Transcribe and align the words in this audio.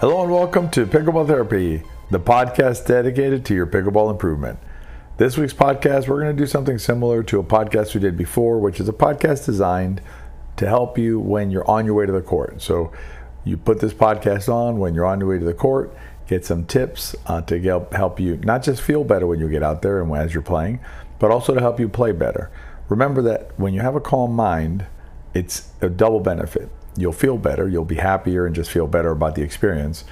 Hello 0.00 0.22
and 0.22 0.30
welcome 0.30 0.70
to 0.70 0.86
Pickleball 0.86 1.26
Therapy, 1.26 1.82
the 2.12 2.20
podcast 2.20 2.86
dedicated 2.86 3.44
to 3.46 3.52
your 3.52 3.66
pickleball 3.66 4.12
improvement. 4.12 4.60
This 5.16 5.36
week's 5.36 5.52
podcast, 5.52 6.06
we're 6.06 6.20
going 6.20 6.36
to 6.36 6.40
do 6.40 6.46
something 6.46 6.78
similar 6.78 7.24
to 7.24 7.40
a 7.40 7.42
podcast 7.42 7.94
we 7.96 8.00
did 8.00 8.16
before, 8.16 8.60
which 8.60 8.78
is 8.78 8.88
a 8.88 8.92
podcast 8.92 9.44
designed 9.44 10.00
to 10.56 10.68
help 10.68 10.98
you 10.98 11.18
when 11.18 11.50
you're 11.50 11.68
on 11.68 11.84
your 11.84 11.94
way 11.94 12.06
to 12.06 12.12
the 12.12 12.22
court. 12.22 12.62
So 12.62 12.92
you 13.44 13.56
put 13.56 13.80
this 13.80 13.92
podcast 13.92 14.48
on 14.48 14.78
when 14.78 14.94
you're 14.94 15.04
on 15.04 15.18
your 15.18 15.30
way 15.30 15.40
to 15.40 15.44
the 15.44 15.52
court, 15.52 15.92
get 16.28 16.46
some 16.46 16.64
tips 16.64 17.16
uh, 17.26 17.40
to 17.40 17.60
help, 17.60 17.92
help 17.92 18.20
you 18.20 18.36
not 18.36 18.62
just 18.62 18.80
feel 18.80 19.02
better 19.02 19.26
when 19.26 19.40
you 19.40 19.48
get 19.48 19.64
out 19.64 19.82
there 19.82 20.00
and 20.00 20.16
as 20.16 20.32
you're 20.32 20.44
playing, 20.44 20.78
but 21.18 21.32
also 21.32 21.54
to 21.54 21.60
help 21.60 21.80
you 21.80 21.88
play 21.88 22.12
better. 22.12 22.52
Remember 22.88 23.20
that 23.22 23.50
when 23.58 23.74
you 23.74 23.80
have 23.80 23.96
a 23.96 24.00
calm 24.00 24.32
mind, 24.32 24.86
it's 25.34 25.72
a 25.80 25.88
double 25.88 26.20
benefit 26.20 26.70
you'll 27.00 27.12
feel 27.12 27.38
better, 27.38 27.68
you'll 27.68 27.84
be 27.84 27.96
happier 27.96 28.46
and 28.46 28.54
just 28.54 28.70
feel 28.70 28.86
better 28.86 29.10
about 29.10 29.34
the 29.34 29.42
experience, 29.42 30.04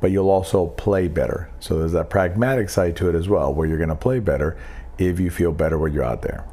but 0.00 0.10
you'll 0.10 0.30
also 0.30 0.66
play 0.66 1.08
better. 1.08 1.50
So 1.60 1.78
there's 1.78 1.92
that 1.92 2.10
pragmatic 2.10 2.70
side 2.70 2.96
to 2.96 3.08
it 3.08 3.14
as 3.14 3.28
well, 3.28 3.52
where 3.52 3.68
you're 3.68 3.78
going 3.78 3.88
to 3.88 3.94
play 3.94 4.18
better 4.18 4.56
if 4.98 5.20
you 5.20 5.30
feel 5.30 5.52
better 5.52 5.78
when 5.78 5.92
you're 5.92 6.04
out 6.04 6.22
there. 6.22 6.44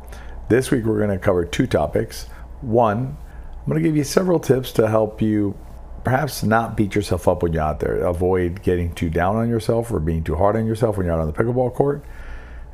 This 0.50 0.72
week, 0.72 0.86
we're 0.86 0.98
going 0.98 1.10
to 1.12 1.18
cover 1.18 1.46
two 1.46 1.68
topics. 1.68 2.26
One, 2.62 3.18
I'm 3.60 3.66
going 3.68 3.82
to 3.82 3.88
give 3.88 3.96
you 3.96 4.04
several 4.04 4.40
tips 4.40 4.72
to 4.74 4.88
help 4.88 5.22
you 5.22 5.58
perhaps 6.04 6.44
not 6.44 6.76
beat 6.78 6.96
yourself 6.96 7.28
up 7.28 7.44
when 7.44 7.54
you're 7.54 7.62
out 7.62 7.80
there. 7.80 7.98
Avoid 7.98 8.64
getting 8.64 8.94
too 8.96 9.10
down 9.10 9.36
on 9.36 9.50
yourself 9.50 9.92
or 9.92 10.00
being 10.00 10.24
too 10.24 10.36
hard 10.36 10.56
on 10.56 10.66
yourself 10.66 10.98
when 10.98 11.06
you're 11.06 11.14
out 11.14 11.22
on 11.22 11.28
the 11.28 11.34
pickleball 11.34 11.74
court. 11.74 12.04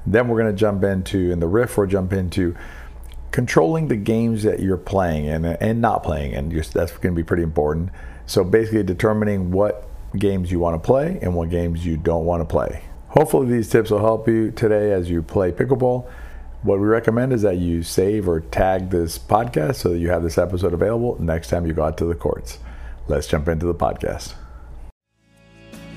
Then 0.06 0.28
we're 0.28 0.40
going 0.40 0.54
to 0.54 0.58
jump 0.58 0.84
into, 0.84 1.32
in 1.32 1.40
the 1.40 1.48
riff, 1.48 1.78
we'll 1.78 1.88
jump 1.88 2.14
into 2.14 2.56
controlling 3.36 3.90
the 3.90 3.98
games 3.98 4.44
that 4.44 4.62
you're 4.62 4.78
playing 4.78 5.28
and, 5.28 5.46
and 5.46 5.82
not 5.82 6.04
playing, 6.04 6.34
and 6.34 6.50
that's 6.54 6.94
going 6.94 7.14
to 7.14 7.22
be 7.22 7.22
pretty 7.22 7.44
important. 7.44 7.90
So 8.28 8.46
basically, 8.46 8.84
determining 8.84 9.52
what 9.52 9.90
games 10.18 10.54
you 10.54 10.60
want 10.60 10.82
to 10.82 10.86
play 10.86 11.20
and 11.22 11.36
what 11.36 11.50
games 11.50 11.86
you 11.86 11.98
don't 11.98 12.24
want 12.24 12.40
to 12.40 12.46
play. 12.46 12.86
Hopefully, 13.10 13.48
these 13.48 13.70
tips 13.70 13.92
will 13.92 14.00
help 14.00 14.30
you 14.30 14.52
today 14.52 14.94
as 14.94 15.10
you 15.10 15.22
play 15.22 15.52
pickleball. 15.52 16.10
What 16.64 16.80
we 16.80 16.86
recommend 16.86 17.34
is 17.34 17.42
that 17.42 17.58
you 17.58 17.84
save 17.84 18.30
or 18.30 18.40
tag 18.40 18.90
this 18.90 19.20
podcast 19.20 19.76
so 19.76 19.90
that 19.90 19.98
you 19.98 20.10
have 20.12 20.24
this 20.24 20.38
episode 20.38 20.74
available 20.74 21.22
next 21.22 21.50
time 21.50 21.66
you 21.66 21.74
go 21.74 21.84
out 21.84 21.98
to 21.98 22.06
the 22.06 22.16
courts. 22.16 22.60
Let's 23.10 23.28
jump 23.28 23.50
into 23.50 23.66
the 23.66 23.76
podcast. 23.76 24.34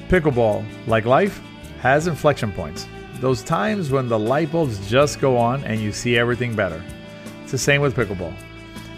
Pickleball, 0.08 0.66
like 0.88 1.04
life, 1.04 1.40
has 1.82 2.08
inflection 2.08 2.50
points. 2.50 2.88
Those 3.20 3.44
times 3.44 3.92
when 3.92 4.08
the 4.08 4.18
light 4.18 4.50
bulbs 4.50 4.90
just 4.90 5.20
go 5.20 5.36
on 5.36 5.62
and 5.62 5.80
you 5.80 5.92
see 5.92 6.18
everything 6.18 6.56
better. 6.56 6.82
It's 7.48 7.52
the 7.52 7.56
same 7.56 7.80
with 7.80 7.96
pickleball. 7.96 8.34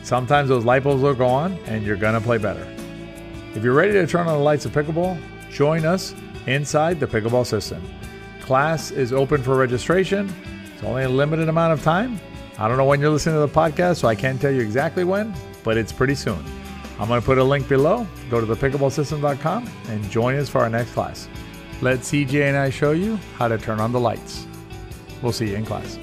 Sometimes 0.02 0.48
those 0.48 0.64
light 0.64 0.82
bulbs 0.82 1.00
will 1.00 1.14
go 1.14 1.28
on 1.28 1.52
and 1.66 1.86
you're 1.86 1.94
going 1.94 2.14
to 2.14 2.20
play 2.20 2.36
better. 2.36 2.66
If 3.54 3.62
you're 3.62 3.74
ready 3.74 3.92
to 3.92 4.08
turn 4.08 4.26
on 4.26 4.36
the 4.38 4.42
lights 4.42 4.66
of 4.66 4.72
pickleball, 4.72 5.20
join 5.52 5.84
us 5.84 6.16
inside 6.48 6.98
the 6.98 7.06
pickleball 7.06 7.46
system. 7.46 7.80
Class 8.40 8.90
is 8.90 9.12
open 9.12 9.40
for 9.40 9.54
registration. 9.54 10.34
It's 10.74 10.82
only 10.82 11.04
a 11.04 11.08
limited 11.08 11.48
amount 11.48 11.74
of 11.74 11.84
time. 11.84 12.18
I 12.58 12.66
don't 12.66 12.76
know 12.76 12.86
when 12.86 13.00
you're 13.00 13.10
listening 13.10 13.36
to 13.36 13.40
the 13.40 13.46
podcast, 13.46 13.98
so 13.98 14.08
I 14.08 14.16
can't 14.16 14.40
tell 14.40 14.50
you 14.50 14.62
exactly 14.62 15.04
when, 15.04 15.32
but 15.62 15.76
it's 15.76 15.92
pretty 15.92 16.16
soon. 16.16 16.44
I'm 16.98 17.06
going 17.06 17.20
to 17.20 17.24
put 17.24 17.38
a 17.38 17.44
link 17.44 17.68
below. 17.68 18.04
Go 18.30 18.44
to 18.44 18.52
thepickleballsystem.com 18.52 19.70
and 19.90 20.10
join 20.10 20.34
us 20.34 20.48
for 20.48 20.58
our 20.58 20.68
next 20.68 20.92
class. 20.92 21.28
Let 21.82 22.00
CJ 22.00 22.48
and 22.48 22.56
I 22.56 22.70
show 22.70 22.90
you 22.90 23.14
how 23.36 23.46
to 23.46 23.58
turn 23.58 23.78
on 23.78 23.92
the 23.92 24.00
lights. 24.00 24.44
We'll 25.22 25.30
see 25.30 25.50
you 25.50 25.54
in 25.54 25.64
class. 25.64 26.00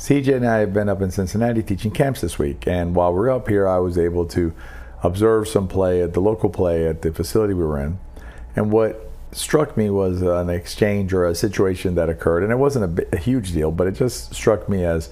CJ 0.00 0.36
and 0.36 0.46
I 0.48 0.60
have 0.60 0.72
been 0.72 0.88
up 0.88 1.02
in 1.02 1.10
Cincinnati 1.10 1.62
teaching 1.62 1.90
camps 1.90 2.22
this 2.22 2.38
week, 2.38 2.66
and 2.66 2.94
while 2.94 3.12
we 3.12 3.18
are 3.18 3.30
up 3.32 3.48
here, 3.48 3.68
I 3.68 3.80
was 3.80 3.98
able 3.98 4.24
to 4.28 4.54
observe 5.02 5.46
some 5.46 5.68
play 5.68 6.00
at 6.02 6.14
the 6.14 6.20
local 6.20 6.48
play 6.48 6.88
at 6.88 7.02
the 7.02 7.12
facility 7.12 7.52
we 7.52 7.64
were 7.64 7.78
in. 7.78 7.98
And 8.56 8.72
what 8.72 9.10
struck 9.32 9.76
me 9.76 9.90
was 9.90 10.22
an 10.22 10.48
exchange 10.48 11.12
or 11.12 11.26
a 11.26 11.34
situation 11.34 11.96
that 11.96 12.08
occurred, 12.08 12.44
and 12.44 12.50
it 12.50 12.56
wasn't 12.56 12.98
a, 12.98 13.08
a 13.12 13.18
huge 13.18 13.52
deal, 13.52 13.70
but 13.70 13.86
it 13.88 13.92
just 13.92 14.34
struck 14.34 14.70
me 14.70 14.86
as 14.86 15.10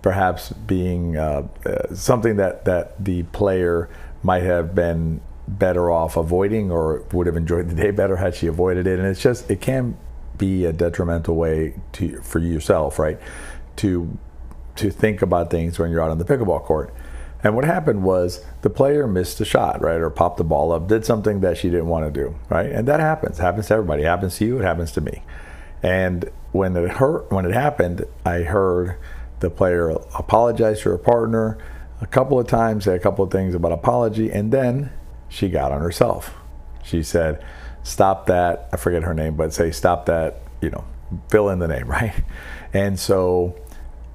perhaps 0.00 0.54
being 0.54 1.18
uh, 1.18 1.46
uh, 1.66 1.94
something 1.94 2.36
that, 2.36 2.64
that 2.64 3.04
the 3.04 3.24
player 3.24 3.90
might 4.22 4.42
have 4.42 4.74
been 4.74 5.20
better 5.48 5.90
off 5.90 6.16
avoiding 6.16 6.70
or 6.70 7.04
would 7.12 7.26
have 7.26 7.36
enjoyed 7.36 7.68
the 7.68 7.74
day 7.74 7.90
better 7.90 8.16
had 8.16 8.34
she 8.34 8.46
avoided 8.46 8.86
it. 8.86 8.98
And 8.98 9.06
it's 9.06 9.20
just, 9.20 9.50
it 9.50 9.60
can 9.60 9.98
be 10.38 10.64
a 10.64 10.72
detrimental 10.72 11.36
way 11.36 11.74
to, 11.92 12.22
for 12.22 12.38
yourself, 12.38 12.98
right? 12.98 13.20
To 13.76 14.16
to 14.76 14.90
think 14.90 15.22
about 15.22 15.50
things 15.50 15.78
when 15.78 15.90
you're 15.90 16.02
out 16.02 16.10
on 16.10 16.18
the 16.18 16.24
pickleball 16.24 16.62
court. 16.64 16.94
And 17.42 17.56
what 17.56 17.64
happened 17.64 18.02
was 18.02 18.44
the 18.62 18.70
player 18.70 19.06
missed 19.06 19.40
a 19.40 19.44
shot, 19.44 19.80
right, 19.80 20.00
or 20.00 20.10
popped 20.10 20.36
the 20.36 20.44
ball 20.44 20.72
up, 20.72 20.88
did 20.88 21.06
something 21.06 21.40
that 21.40 21.56
she 21.56 21.70
didn't 21.70 21.86
want 21.86 22.04
to 22.04 22.10
do, 22.10 22.34
right? 22.50 22.70
And 22.70 22.86
that 22.88 23.00
happens. 23.00 23.38
It 23.38 23.42
happens 23.42 23.68
to 23.68 23.74
everybody. 23.74 24.02
It 24.02 24.06
happens 24.06 24.36
to 24.38 24.44
you. 24.44 24.58
It 24.58 24.64
happens 24.64 24.92
to 24.92 25.00
me. 25.00 25.22
And 25.82 26.30
when 26.52 26.76
it 26.76 26.90
hurt, 26.90 27.30
when 27.32 27.46
it 27.46 27.52
happened, 27.52 28.04
I 28.26 28.40
heard 28.40 28.96
the 29.40 29.48
player 29.48 29.90
apologize 29.90 30.82
to 30.82 30.90
her 30.90 30.98
partner 30.98 31.58
a 32.00 32.06
couple 32.06 32.38
of 32.38 32.46
times, 32.46 32.84
say 32.84 32.94
a 32.94 32.98
couple 32.98 33.24
of 33.24 33.30
things 33.30 33.54
about 33.54 33.72
apology, 33.72 34.30
and 34.30 34.52
then 34.52 34.90
she 35.28 35.48
got 35.48 35.72
on 35.72 35.80
herself. 35.80 36.34
She 36.82 37.02
said, 37.02 37.42
"Stop 37.82 38.26
that." 38.26 38.68
I 38.72 38.76
forget 38.76 39.02
her 39.02 39.14
name, 39.14 39.36
but 39.36 39.52
say, 39.52 39.70
"Stop 39.70 40.06
that." 40.06 40.42
You 40.60 40.70
know, 40.70 40.84
fill 41.28 41.48
in 41.48 41.58
the 41.58 41.68
name, 41.68 41.86
right? 41.90 42.14
And 42.72 42.98
so 42.98 43.54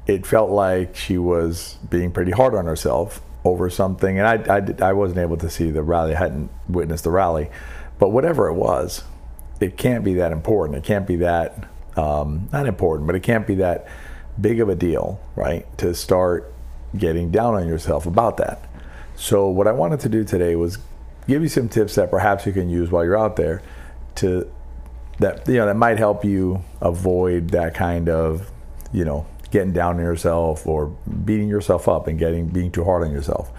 it 0.07 0.25
felt 0.25 0.51
like 0.51 0.95
she 0.95 1.17
was 1.17 1.77
being 1.89 2.11
pretty 2.11 2.31
hard 2.31 2.53
on 2.53 2.65
herself 2.65 3.21
over 3.43 3.69
something. 3.69 4.19
And 4.19 4.27
I, 4.27 4.57
I, 4.57 4.89
I 4.89 4.93
wasn't 4.93 5.19
able 5.19 5.37
to 5.37 5.49
see 5.49 5.71
the 5.71 5.83
rally, 5.83 6.15
I 6.15 6.19
hadn't 6.19 6.49
witnessed 6.67 7.03
the 7.03 7.11
rally. 7.11 7.49
But 7.99 8.09
whatever 8.09 8.47
it 8.47 8.53
was, 8.53 9.03
it 9.59 9.77
can't 9.77 10.03
be 10.03 10.15
that 10.15 10.31
important. 10.31 10.77
It 10.77 10.83
can't 10.83 11.07
be 11.07 11.17
that, 11.17 11.67
um, 11.95 12.49
not 12.51 12.67
important, 12.67 13.07
but 13.07 13.15
it 13.15 13.23
can't 13.23 13.47
be 13.47 13.55
that 13.55 13.87
big 14.39 14.59
of 14.59 14.69
a 14.69 14.75
deal, 14.75 15.19
right? 15.35 15.65
To 15.77 15.93
start 15.93 16.53
getting 16.97 17.31
down 17.31 17.55
on 17.55 17.67
yourself 17.67 18.05
about 18.05 18.37
that. 18.37 18.67
So, 19.15 19.47
what 19.47 19.67
I 19.67 19.71
wanted 19.71 20.01
to 20.01 20.09
do 20.09 20.25
today 20.25 20.57
was 20.57 20.77
give 21.27 21.41
you 21.41 21.47
some 21.47 21.69
tips 21.69 21.95
that 21.95 22.11
perhaps 22.11 22.45
you 22.45 22.51
can 22.51 22.69
use 22.69 22.91
while 22.91 23.03
you're 23.03 23.17
out 23.17 23.37
there 23.37 23.61
to 24.15 24.51
that 25.19 25.47
you 25.47 25.55
know 25.55 25.65
that 25.65 25.75
might 25.75 25.97
help 25.97 26.25
you 26.25 26.63
avoid 26.81 27.49
that 27.49 27.73
kind 27.73 28.09
of 28.09 28.51
you 28.91 29.05
know 29.05 29.25
getting 29.55 29.71
down 29.71 29.95
on 29.95 30.01
yourself 30.01 30.67
or 30.67 30.87
beating 31.23 31.47
yourself 31.47 31.87
up 31.87 32.07
and 32.07 32.19
getting 32.19 32.45
being 32.45 32.69
too 32.69 32.83
hard 32.83 33.03
on 33.03 33.11
yourself. 33.11 33.49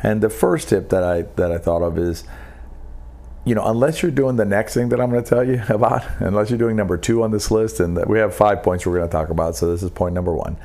And 0.00 0.20
the 0.20 0.30
first 0.30 0.68
tip 0.68 0.88
that 0.90 1.02
I 1.02 1.22
that 1.34 1.50
I 1.50 1.58
thought 1.58 1.82
of 1.82 1.98
is 1.98 2.22
you 3.44 3.56
know, 3.56 3.66
unless 3.66 4.02
you're 4.02 4.12
doing 4.12 4.36
the 4.36 4.44
next 4.44 4.74
thing 4.74 4.90
that 4.90 5.00
I'm 5.00 5.10
going 5.10 5.24
to 5.24 5.28
tell 5.28 5.42
you 5.42 5.60
about, 5.68 6.04
unless 6.20 6.48
you're 6.48 6.60
doing 6.60 6.76
number 6.76 6.96
two 6.96 7.24
on 7.24 7.32
this 7.32 7.50
list, 7.50 7.80
and 7.80 7.98
we 8.06 8.20
have 8.20 8.32
five 8.32 8.62
points 8.62 8.86
we're 8.86 8.96
going 8.96 9.08
to 9.08 9.12
talk 9.12 9.30
about, 9.30 9.56
so 9.56 9.68
this 9.68 9.82
is 9.82 9.90
point 9.90 10.14
number 10.14 10.32
one. 10.32 10.56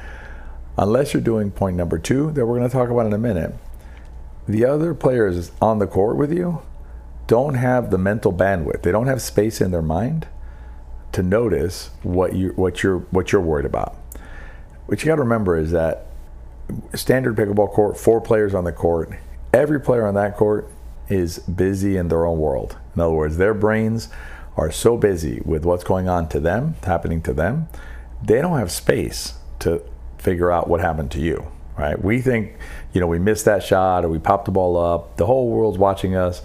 Unless 0.77 1.11
you're 1.11 1.23
doing 1.23 1.49
point 1.49 1.75
number 1.75 1.97
two 1.97 2.31
that 2.33 2.45
we're 2.45 2.59
going 2.59 2.69
to 2.69 2.77
talk 2.77 2.91
about 2.91 3.07
in 3.07 3.13
a 3.13 3.17
minute, 3.17 3.55
the 4.47 4.63
other 4.63 4.93
players 4.93 5.51
on 5.59 5.79
the 5.79 5.87
court 5.87 6.17
with 6.17 6.31
you 6.31 6.61
don't 7.25 7.55
have 7.55 7.89
the 7.89 7.97
mental 7.97 8.31
bandwidth. 8.31 8.83
They 8.83 8.91
don't 8.91 9.07
have 9.07 9.23
space 9.23 9.59
in 9.59 9.71
their 9.71 9.81
mind 9.81 10.27
to 11.13 11.23
notice 11.23 11.89
what 12.03 12.35
you 12.35 12.49
what 12.49 12.83
you're 12.83 12.99
what 13.09 13.31
you're 13.31 13.41
worried 13.41 13.65
about 13.65 13.97
what 14.87 15.01
you 15.01 15.07
got 15.07 15.15
to 15.15 15.21
remember 15.21 15.57
is 15.57 15.71
that 15.71 16.07
standard 16.95 17.35
pickleball 17.35 17.71
court, 17.71 17.97
four 17.97 18.19
players 18.19 18.53
on 18.53 18.63
the 18.63 18.71
court, 18.71 19.11
every 19.53 19.79
player 19.79 20.07
on 20.07 20.15
that 20.15 20.35
court 20.35 20.69
is 21.09 21.39
busy 21.39 21.97
in 21.97 22.07
their 22.07 22.25
own 22.25 22.39
world. 22.39 22.77
In 22.95 23.01
other 23.01 23.13
words, 23.13 23.37
their 23.37 23.53
brains 23.53 24.09
are 24.55 24.71
so 24.71 24.97
busy 24.97 25.41
with 25.45 25.65
what's 25.65 25.83
going 25.83 26.09
on 26.09 26.27
to 26.29 26.39
them, 26.39 26.75
happening 26.83 27.21
to 27.21 27.33
them, 27.33 27.67
they 28.23 28.41
don't 28.41 28.57
have 28.57 28.71
space 28.71 29.35
to 29.59 29.81
figure 30.17 30.51
out 30.51 30.67
what 30.67 30.79
happened 30.79 31.11
to 31.11 31.19
you, 31.19 31.45
right? 31.77 32.01
We 32.01 32.21
think, 32.21 32.55
you 32.93 33.01
know, 33.01 33.07
we 33.07 33.19
missed 33.19 33.45
that 33.45 33.63
shot 33.63 34.03
or 34.03 34.09
we 34.09 34.19
popped 34.19 34.45
the 34.45 34.51
ball 34.51 34.77
up. 34.77 35.17
The 35.17 35.25
whole 35.25 35.49
world's 35.49 35.77
watching 35.77 36.15
us. 36.15 36.41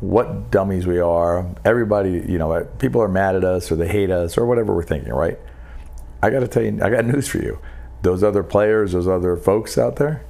What 0.00 0.50
dummies 0.50 0.86
we 0.86 0.98
are. 0.98 1.46
Everybody, 1.64 2.24
you 2.28 2.38
know, 2.38 2.64
people 2.78 3.00
are 3.00 3.08
mad 3.08 3.36
at 3.36 3.44
us 3.44 3.72
or 3.72 3.76
they 3.76 3.88
hate 3.88 4.10
us 4.10 4.36
or 4.36 4.44
whatever 4.44 4.74
we're 4.74 4.82
thinking, 4.82 5.12
right? 5.12 5.38
I 6.22 6.30
got 6.30 6.40
to 6.40 6.48
tell 6.48 6.62
you, 6.62 6.78
I 6.82 6.90
got 6.90 7.06
news 7.06 7.28
for 7.28 7.38
you 7.38 7.58
those 8.04 8.22
other 8.22 8.42
players, 8.42 8.92
those 8.92 9.08
other 9.08 9.36
folks 9.36 9.76
out 9.76 9.96
there, 9.96 10.24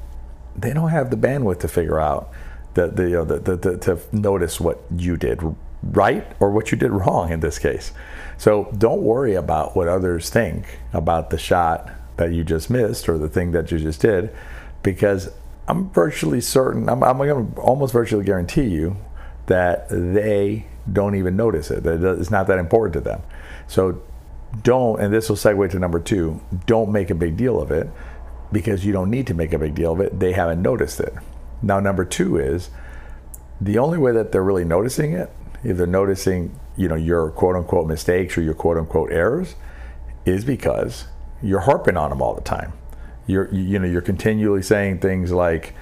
they 0.56 0.72
don't 0.72 0.90
have 0.90 1.10
the 1.10 1.16
bandwidth 1.16 1.58
to 1.60 1.68
figure 1.68 2.00
out 2.00 2.30
that 2.74 2.96
the, 2.96 3.02
you 3.02 3.10
know, 3.10 3.24
the, 3.24 3.38
the, 3.38 3.56
the, 3.56 3.76
to 3.78 3.98
notice 4.12 4.60
what 4.60 4.80
you 4.96 5.16
did 5.16 5.40
right 5.82 6.26
or 6.40 6.50
what 6.50 6.70
you 6.72 6.78
did 6.78 6.90
wrong 6.90 7.30
in 7.30 7.40
this 7.40 7.58
case. 7.58 7.92
So 8.38 8.72
don't 8.78 9.02
worry 9.02 9.34
about 9.34 9.76
what 9.76 9.88
others 9.88 10.30
think 10.30 10.78
about 10.92 11.30
the 11.30 11.38
shot 11.38 11.90
that 12.16 12.32
you 12.32 12.44
just 12.44 12.70
missed 12.70 13.08
or 13.08 13.18
the 13.18 13.28
thing 13.28 13.50
that 13.50 13.70
you 13.70 13.78
just 13.78 14.00
did, 14.00 14.34
because 14.82 15.30
I'm 15.66 15.90
virtually 15.90 16.40
certain, 16.40 16.88
I'm, 16.88 17.02
I'm 17.02 17.18
going 17.18 17.52
to 17.54 17.60
almost 17.60 17.92
virtually 17.92 18.24
guarantee 18.24 18.68
you 18.68 18.96
that 19.46 19.88
they 19.88 20.66
don't 20.90 21.16
even 21.16 21.36
notice 21.36 21.70
it. 21.70 21.84
It's 21.84 22.30
not 22.30 22.46
that 22.46 22.58
important 22.58 22.94
to 22.94 23.00
them. 23.00 23.22
So 23.66 24.00
don't, 24.62 25.00
and 25.00 25.12
this 25.12 25.28
will 25.28 25.36
segue 25.36 25.70
to 25.70 25.78
number 25.78 26.00
two, 26.00 26.40
don't 26.66 26.92
make 26.92 27.10
a 27.10 27.14
big 27.14 27.36
deal 27.36 27.60
of 27.60 27.70
it 27.70 27.88
because 28.52 28.84
you 28.84 28.92
don't 28.92 29.10
need 29.10 29.26
to 29.26 29.34
make 29.34 29.52
a 29.52 29.58
big 29.58 29.74
deal 29.74 29.92
of 29.92 30.00
it. 30.00 30.20
They 30.20 30.32
haven't 30.32 30.62
noticed 30.62 31.00
it. 31.00 31.14
Now, 31.62 31.80
number 31.80 32.04
two 32.04 32.38
is 32.38 32.70
the 33.60 33.78
only 33.78 33.98
way 33.98 34.12
that 34.12 34.32
they're 34.32 34.44
really 34.44 34.64
noticing 34.64 35.12
it, 35.12 35.30
if 35.62 35.76
they're 35.76 35.86
noticing, 35.86 36.58
you 36.76 36.88
know, 36.88 36.94
your 36.94 37.30
quote 37.30 37.56
unquote 37.56 37.86
mistakes 37.86 38.36
or 38.36 38.42
your 38.42 38.54
quote 38.54 38.76
unquote 38.76 39.10
errors, 39.10 39.54
is 40.24 40.44
because 40.44 41.06
you're 41.42 41.60
harping 41.60 41.96
on 41.96 42.10
them 42.10 42.22
all 42.22 42.34
the 42.34 42.42
time. 42.42 42.72
You're, 43.26 43.52
you 43.52 43.78
know, 43.78 43.88
you're 43.88 44.02
continually 44.02 44.62
saying 44.62 44.98
things 44.98 45.32
like, 45.32 45.74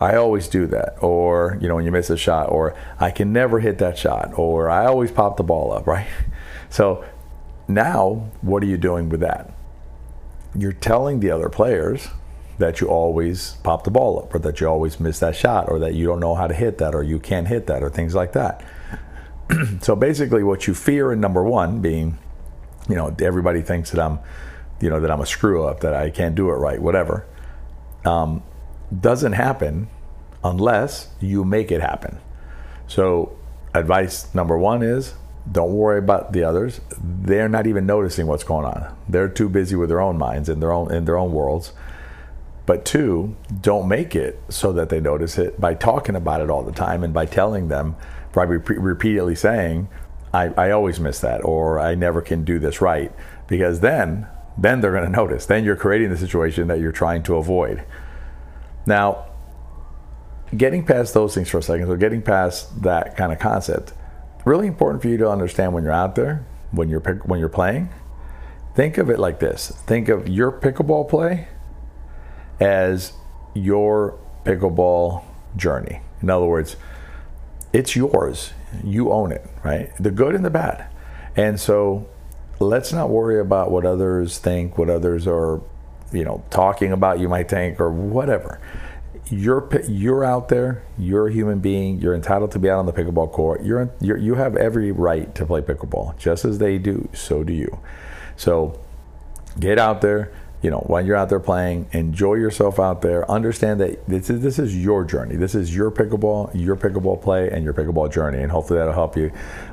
I 0.00 0.14
always 0.16 0.48
do 0.48 0.66
that, 0.68 0.96
or 1.02 1.58
you 1.60 1.68
know, 1.68 1.76
when 1.76 1.84
you 1.84 1.90
miss 1.90 2.10
a 2.10 2.16
shot, 2.16 2.50
or 2.50 2.76
I 3.00 3.10
can 3.10 3.32
never 3.32 3.60
hit 3.60 3.78
that 3.78 3.98
shot, 3.98 4.36
or 4.38 4.70
I 4.70 4.86
always 4.86 5.10
pop 5.10 5.36
the 5.36 5.42
ball 5.42 5.72
up, 5.72 5.86
right? 5.88 6.06
So 6.70 7.04
now, 7.68 8.30
what 8.40 8.62
are 8.62 8.66
you 8.66 8.78
doing 8.78 9.10
with 9.10 9.20
that? 9.20 9.52
You're 10.56 10.72
telling 10.72 11.20
the 11.20 11.30
other 11.30 11.50
players 11.50 12.08
that 12.56 12.80
you 12.80 12.88
always 12.88 13.52
pop 13.62 13.84
the 13.84 13.90
ball 13.90 14.18
up, 14.18 14.34
or 14.34 14.38
that 14.40 14.60
you 14.60 14.66
always 14.66 14.98
miss 14.98 15.20
that 15.20 15.36
shot, 15.36 15.70
or 15.70 15.78
that 15.78 15.94
you 15.94 16.06
don't 16.06 16.18
know 16.18 16.34
how 16.34 16.46
to 16.46 16.54
hit 16.54 16.78
that, 16.78 16.94
or 16.94 17.02
you 17.02 17.20
can't 17.20 17.46
hit 17.46 17.66
that, 17.66 17.82
or 17.82 17.90
things 17.90 18.14
like 18.14 18.32
that. 18.32 18.64
so 19.80 19.94
basically, 19.94 20.42
what 20.42 20.66
you 20.66 20.74
fear 20.74 21.12
in 21.12 21.20
number 21.20 21.44
one 21.44 21.80
being, 21.80 22.18
you 22.88 22.96
know, 22.96 23.14
everybody 23.20 23.60
thinks 23.60 23.90
that 23.90 24.00
I'm, 24.00 24.18
you 24.80 24.88
know, 24.88 24.98
that 25.00 25.10
I'm 25.10 25.20
a 25.20 25.26
screw 25.26 25.64
up, 25.64 25.80
that 25.80 25.94
I 25.94 26.10
can't 26.10 26.34
do 26.34 26.48
it 26.48 26.54
right, 26.54 26.80
whatever, 26.80 27.26
um, 28.04 28.42
doesn't 28.98 29.34
happen 29.34 29.88
unless 30.42 31.08
you 31.20 31.44
make 31.44 31.70
it 31.70 31.82
happen. 31.82 32.18
So, 32.86 33.36
advice 33.74 34.34
number 34.34 34.56
one 34.56 34.82
is 34.82 35.14
don't 35.50 35.72
worry 35.72 35.98
about 35.98 36.32
the 36.32 36.44
others. 36.44 36.80
They're 37.00 37.48
not 37.48 37.66
even 37.66 37.86
noticing 37.86 38.26
what's 38.26 38.44
going 38.44 38.66
on. 38.66 38.96
They're 39.08 39.28
too 39.28 39.48
busy 39.48 39.76
with 39.76 39.88
their 39.88 40.00
own 40.00 40.18
minds 40.18 40.48
and 40.48 40.62
their 40.62 40.72
own 40.72 40.92
in 40.92 41.04
their 41.04 41.16
own 41.16 41.32
worlds. 41.32 41.72
But 42.66 42.84
two, 42.84 43.34
don't 43.62 43.88
make 43.88 44.14
it 44.14 44.42
so 44.50 44.72
that 44.74 44.90
they 44.90 45.00
notice 45.00 45.38
it 45.38 45.58
by 45.58 45.72
talking 45.72 46.14
about 46.14 46.42
it 46.42 46.50
all 46.50 46.62
the 46.62 46.72
time 46.72 47.02
and 47.02 47.14
by 47.14 47.24
telling 47.24 47.68
them, 47.68 47.96
by 48.34 48.42
re- 48.42 48.76
repeatedly 48.76 49.34
saying, 49.36 49.88
I, 50.34 50.48
I 50.48 50.70
always 50.70 51.00
miss 51.00 51.20
that 51.20 51.42
or 51.44 51.80
I 51.80 51.94
never 51.94 52.20
can 52.20 52.44
do 52.44 52.58
this 52.58 52.82
right. 52.82 53.10
Because 53.46 53.80
then, 53.80 54.26
then 54.58 54.82
they're 54.82 54.92
going 54.92 55.04
to 55.04 55.10
notice. 55.10 55.46
Then 55.46 55.64
you're 55.64 55.76
creating 55.76 56.10
the 56.10 56.18
situation 56.18 56.68
that 56.68 56.78
you're 56.78 56.92
trying 56.92 57.22
to 57.22 57.36
avoid. 57.36 57.84
Now, 58.84 59.26
getting 60.54 60.84
past 60.84 61.14
those 61.14 61.34
things 61.34 61.48
for 61.48 61.58
a 61.58 61.62
second, 61.62 61.86
so 61.86 61.96
getting 61.96 62.20
past 62.20 62.82
that 62.82 63.16
kind 63.16 63.32
of 63.32 63.38
concept, 63.38 63.94
really 64.48 64.66
important 64.66 65.02
for 65.02 65.08
you 65.08 65.18
to 65.18 65.28
understand 65.30 65.74
when 65.74 65.84
you're 65.84 65.92
out 65.92 66.14
there, 66.14 66.44
when 66.70 66.88
you're 66.88 67.00
when 67.00 67.38
you're 67.38 67.48
playing. 67.48 67.90
Think 68.74 68.98
of 68.98 69.10
it 69.10 69.18
like 69.18 69.38
this: 69.38 69.70
think 69.86 70.08
of 70.08 70.28
your 70.28 70.50
pickleball 70.50 71.08
play 71.08 71.48
as 72.58 73.12
your 73.54 74.18
pickleball 74.44 75.22
journey. 75.56 76.00
In 76.22 76.30
other 76.30 76.46
words, 76.46 76.76
it's 77.72 77.94
yours. 77.94 78.52
You 78.82 79.12
own 79.12 79.32
it, 79.32 79.46
right? 79.62 79.90
The 80.00 80.10
good 80.10 80.34
and 80.34 80.44
the 80.44 80.50
bad. 80.50 80.86
And 81.36 81.60
so 81.60 82.08
let's 82.58 82.92
not 82.92 83.10
worry 83.10 83.40
about 83.40 83.70
what 83.70 83.84
others 83.84 84.38
think, 84.38 84.76
what 84.76 84.90
others 84.90 85.26
are, 85.26 85.60
you 86.12 86.24
know, 86.24 86.42
talking 86.50 86.92
about 86.92 87.20
you 87.20 87.28
might 87.28 87.48
think 87.48 87.80
or 87.80 87.90
whatever 87.90 88.60
you're 89.30 89.68
you're 89.88 90.24
out 90.24 90.48
there. 90.48 90.82
You're 90.98 91.28
a 91.28 91.32
human 91.32 91.60
being. 91.60 92.00
You're 92.00 92.14
entitled 92.14 92.52
to 92.52 92.58
be 92.58 92.70
out 92.70 92.78
on 92.78 92.86
the 92.86 92.92
pickleball 92.92 93.32
court. 93.32 93.62
You're, 93.62 93.90
you're 94.00 94.16
you 94.16 94.34
have 94.34 94.56
every 94.56 94.92
right 94.92 95.34
to 95.34 95.46
play 95.46 95.60
pickleball, 95.60 96.16
just 96.18 96.44
as 96.44 96.58
they 96.58 96.78
do. 96.78 97.08
So 97.12 97.44
do 97.44 97.52
you. 97.52 97.78
So 98.36 98.80
get 99.58 99.78
out 99.78 100.00
there. 100.00 100.32
You 100.60 100.70
know, 100.70 100.78
when 100.88 101.06
you're 101.06 101.14
out 101.14 101.28
there 101.28 101.38
playing, 101.38 101.88
enjoy 101.92 102.34
yourself 102.34 102.80
out 102.80 103.00
there. 103.00 103.30
Understand 103.30 103.80
that 103.80 104.04
this 104.08 104.28
is 104.28 104.40
this 104.40 104.58
is 104.58 104.76
your 104.76 105.04
journey. 105.04 105.36
This 105.36 105.54
is 105.54 105.74
your 105.74 105.90
pickleball, 105.90 106.50
your 106.54 106.76
pickleball 106.76 107.22
play, 107.22 107.48
and 107.50 107.64
your 107.64 107.74
pickleball 107.74 108.12
journey. 108.12 108.42
And 108.42 108.50
hopefully 108.50 108.78
that'll 108.78 108.94
help 108.94 109.16
you 109.16 109.30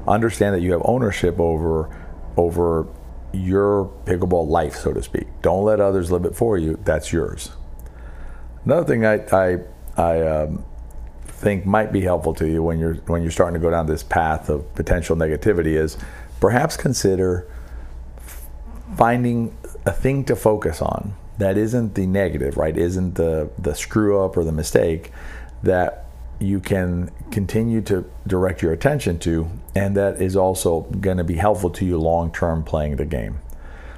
understand 0.08 0.54
that 0.56 0.62
you 0.62 0.74
have 0.74 0.82
ownership 0.86 1.40
over 1.40 1.90
over 2.38 2.88
your 3.32 3.92
pickleball 4.06 4.48
life, 4.48 4.76
so 4.76 4.94
to 4.94 5.02
speak. 5.02 5.28
Don't 5.42 5.64
let 5.64 5.80
others 5.80 6.12
live 6.12 6.26
it 6.26 6.36
for 6.36 6.58
you. 6.58 6.80
That's 6.84 7.12
yours. 7.12 7.52
Another 8.66 8.86
thing 8.86 9.06
I, 9.06 9.16
I, 9.32 9.60
I 9.96 10.22
um, 10.22 10.66
think 11.26 11.66
might 11.66 11.92
be 11.92 12.02
helpful 12.02 12.34
to 12.36 12.48
you 12.48 12.64
when 12.64 12.80
you're 12.80 12.96
when 13.06 13.22
you're 13.22 13.32
starting 13.32 13.54
to 13.54 13.60
go 13.60 13.70
down 13.70 13.86
this 13.86 14.04
path 14.04 14.50
of 14.50 14.74
potential 14.74 15.16
negativity 15.16 15.78
is 15.78 15.98
perhaps 16.40 16.76
consider 16.76 17.48
finding 18.96 19.56
a 19.86 19.92
thing 19.92 20.24
to 20.26 20.36
focus 20.36 20.82
on 20.82 21.14
that 21.38 21.58
isn't 21.58 21.96
the 21.96 22.08
negative, 22.08 22.58
right? 22.58 22.76
Isn't 22.76 23.16
the 23.16 23.50
the 23.60 23.76
screw 23.76 24.24
up 24.24 24.38
or 24.38 24.44
the 24.44 24.52
mistake 24.52 25.12
that 25.64 26.06
you 26.40 26.60
can 26.60 27.12
continue 27.32 27.82
to 27.82 28.10
direct 28.28 28.62
your 28.62 28.74
attention 28.74 29.20
to, 29.20 29.50
and 29.74 29.96
that 29.96 30.22
is 30.22 30.36
also 30.36 30.82
going 30.82 31.18
to 31.18 31.24
be 31.24 31.36
helpful 31.36 31.70
to 31.70 31.86
you 31.86 31.98
long 31.98 32.32
term 32.32 32.64
playing 32.64 32.98
the 32.98 33.06
game. 33.06 33.40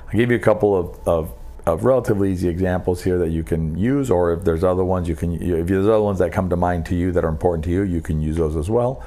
I'll 0.08 0.18
give 0.18 0.32
you 0.32 0.38
a 0.38 0.42
couple 0.42 0.76
of, 0.76 1.08
of 1.08 1.34
of 1.68 1.84
relatively 1.84 2.32
easy 2.32 2.48
examples 2.48 3.04
here 3.04 3.18
that 3.18 3.30
you 3.30 3.44
can 3.44 3.78
use, 3.78 4.10
or 4.10 4.32
if 4.32 4.44
there's 4.44 4.64
other 4.64 4.84
ones 4.84 5.08
you 5.08 5.16
can, 5.16 5.34
if 5.34 5.68
there's 5.68 5.88
other 5.88 6.02
ones 6.02 6.20
that 6.20 6.32
come 6.32 6.50
to 6.50 6.56
mind 6.56 6.86
to 6.86 6.96
you 6.96 7.12
that 7.12 7.26
are 7.26 7.30
important 7.30 7.64
to 7.66 7.72
you, 7.72 7.82
you 7.82 8.02
can 8.02 8.22
use 8.22 8.38
those 8.38 8.56
as 8.56 8.70
well. 8.70 9.04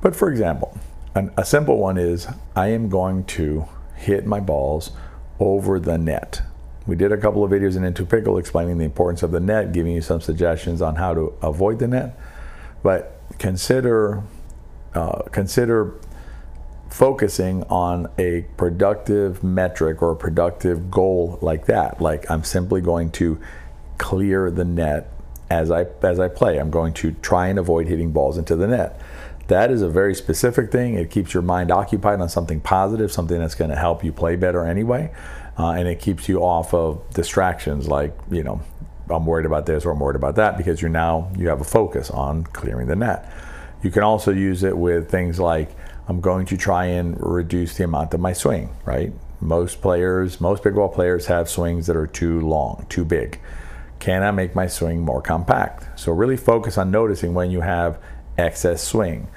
But 0.00 0.14
for 0.14 0.30
example, 0.30 0.78
an, 1.14 1.32
a 1.36 1.44
simple 1.44 1.78
one 1.78 1.98
is 1.98 2.28
I 2.54 2.68
am 2.68 2.88
going 2.88 3.24
to 3.24 3.66
hit 3.96 4.24
my 4.24 4.40
balls 4.40 4.92
over 5.38 5.80
the 5.80 5.98
net. 5.98 6.42
We 6.86 6.96
did 6.96 7.12
a 7.12 7.16
couple 7.16 7.44
of 7.44 7.50
videos 7.50 7.76
in 7.76 7.84
Into 7.84 8.04
Pickle 8.04 8.38
explaining 8.38 8.78
the 8.78 8.84
importance 8.84 9.22
of 9.22 9.30
the 9.32 9.40
net, 9.40 9.72
giving 9.72 9.92
you 9.92 10.00
some 10.00 10.20
suggestions 10.20 10.80
on 10.80 10.96
how 10.96 11.14
to 11.14 11.34
avoid 11.42 11.78
the 11.78 11.88
net. 11.88 12.18
But 12.82 13.20
consider 13.38 14.22
uh, 14.94 15.22
consider 15.30 15.94
focusing 16.90 17.62
on 17.64 18.08
a 18.18 18.42
productive 18.56 19.42
metric 19.44 20.02
or 20.02 20.12
a 20.12 20.16
productive 20.16 20.90
goal 20.90 21.38
like 21.40 21.66
that. 21.66 22.00
Like 22.00 22.30
I'm 22.30 22.44
simply 22.44 22.80
going 22.80 23.10
to 23.12 23.40
clear 23.98 24.50
the 24.50 24.64
net 24.64 25.12
as 25.48 25.70
I 25.70 25.86
as 26.02 26.18
I 26.18 26.28
play. 26.28 26.58
I'm 26.58 26.70
going 26.70 26.92
to 26.94 27.12
try 27.22 27.48
and 27.48 27.58
avoid 27.58 27.86
hitting 27.86 28.12
balls 28.12 28.36
into 28.36 28.56
the 28.56 28.66
net. 28.66 29.00
That 29.46 29.70
is 29.70 29.82
a 29.82 29.88
very 29.88 30.14
specific 30.14 30.70
thing. 30.70 30.94
It 30.94 31.10
keeps 31.10 31.34
your 31.34 31.42
mind 31.42 31.70
occupied 31.72 32.20
on 32.20 32.28
something 32.28 32.60
positive, 32.60 33.10
something 33.10 33.38
that's 33.38 33.56
going 33.56 33.70
to 33.70 33.76
help 33.76 34.04
you 34.04 34.12
play 34.12 34.36
better 34.36 34.64
anyway, 34.64 35.12
uh, 35.58 35.70
and 35.72 35.88
it 35.88 36.00
keeps 36.00 36.28
you 36.28 36.42
off 36.44 36.72
of 36.72 37.02
distractions 37.14 37.88
like 37.88 38.16
you 38.30 38.42
know 38.42 38.60
I'm 39.08 39.26
worried 39.26 39.46
about 39.46 39.66
this 39.66 39.84
or 39.84 39.92
I'm 39.92 40.00
worried 40.00 40.16
about 40.16 40.36
that 40.36 40.56
because 40.56 40.80
you're 40.80 40.90
now 40.90 41.30
you 41.36 41.48
have 41.48 41.60
a 41.60 41.64
focus 41.64 42.10
on 42.10 42.44
clearing 42.44 42.88
the 42.88 42.96
net. 42.96 43.32
You 43.82 43.90
can 43.90 44.02
also 44.02 44.30
use 44.32 44.62
it 44.62 44.76
with 44.76 45.10
things 45.10 45.40
like 45.40 45.70
I'm 46.10 46.20
going 46.20 46.44
to 46.46 46.56
try 46.56 46.86
and 46.86 47.16
reduce 47.20 47.76
the 47.76 47.84
amount 47.84 48.12
of 48.14 48.18
my 48.18 48.32
swing, 48.32 48.70
right? 48.84 49.12
Most 49.40 49.80
players, 49.80 50.40
most 50.40 50.64
pickleball 50.64 50.92
players 50.92 51.26
have 51.26 51.48
swings 51.48 51.86
that 51.86 51.94
are 51.94 52.08
too 52.08 52.40
long, 52.40 52.84
too 52.88 53.04
big. 53.04 53.40
Can 54.00 54.24
I 54.24 54.32
make 54.32 54.56
my 54.56 54.66
swing 54.66 55.02
more 55.02 55.22
compact? 55.22 56.00
So 56.00 56.10
really 56.10 56.36
focus 56.36 56.76
on 56.78 56.90
noticing 56.90 57.32
when 57.32 57.52
you 57.52 57.60
have 57.60 58.02
excess 58.36 58.82
swing. 58.82 59.28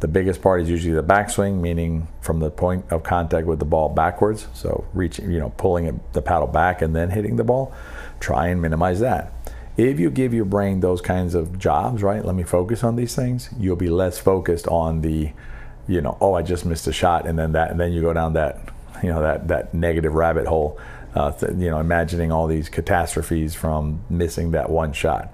The 0.00 0.08
biggest 0.08 0.42
part 0.42 0.62
is 0.62 0.68
usually 0.68 0.96
the 0.96 1.02
backswing, 1.04 1.60
meaning 1.60 2.08
from 2.22 2.40
the 2.40 2.50
point 2.50 2.86
of 2.90 3.04
contact 3.04 3.46
with 3.46 3.60
the 3.60 3.64
ball 3.64 3.88
backwards. 3.88 4.48
So 4.52 4.84
reaching, 4.94 5.30
you 5.30 5.38
know, 5.38 5.50
pulling 5.50 6.00
the 6.12 6.22
paddle 6.22 6.48
back 6.48 6.82
and 6.82 6.96
then 6.96 7.10
hitting 7.10 7.36
the 7.36 7.44
ball. 7.44 7.72
Try 8.18 8.48
and 8.48 8.60
minimize 8.60 8.98
that. 8.98 9.32
If 9.76 10.00
you 10.00 10.10
give 10.10 10.34
your 10.34 10.44
brain 10.44 10.80
those 10.80 11.00
kinds 11.00 11.36
of 11.36 11.56
jobs, 11.56 12.02
right? 12.02 12.24
Let 12.24 12.34
me 12.34 12.42
focus 12.42 12.82
on 12.82 12.96
these 12.96 13.14
things. 13.14 13.48
You'll 13.60 13.76
be 13.76 13.90
less 13.90 14.18
focused 14.18 14.66
on 14.66 15.02
the 15.02 15.30
you 15.88 16.00
know, 16.00 16.16
oh, 16.20 16.34
I 16.34 16.42
just 16.42 16.64
missed 16.64 16.86
a 16.86 16.92
shot, 16.92 17.26
and 17.26 17.38
then 17.38 17.52
that, 17.52 17.70
and 17.70 17.78
then 17.78 17.92
you 17.92 18.00
go 18.00 18.12
down 18.12 18.32
that, 18.34 18.60
you 19.02 19.08
know, 19.08 19.22
that 19.22 19.48
that 19.48 19.74
negative 19.74 20.14
rabbit 20.14 20.46
hole, 20.46 20.78
uh, 21.14 21.32
th- 21.32 21.52
you 21.52 21.70
know, 21.70 21.78
imagining 21.78 22.32
all 22.32 22.46
these 22.46 22.68
catastrophes 22.68 23.54
from 23.54 24.04
missing 24.10 24.50
that 24.52 24.70
one 24.70 24.92
shot. 24.92 25.32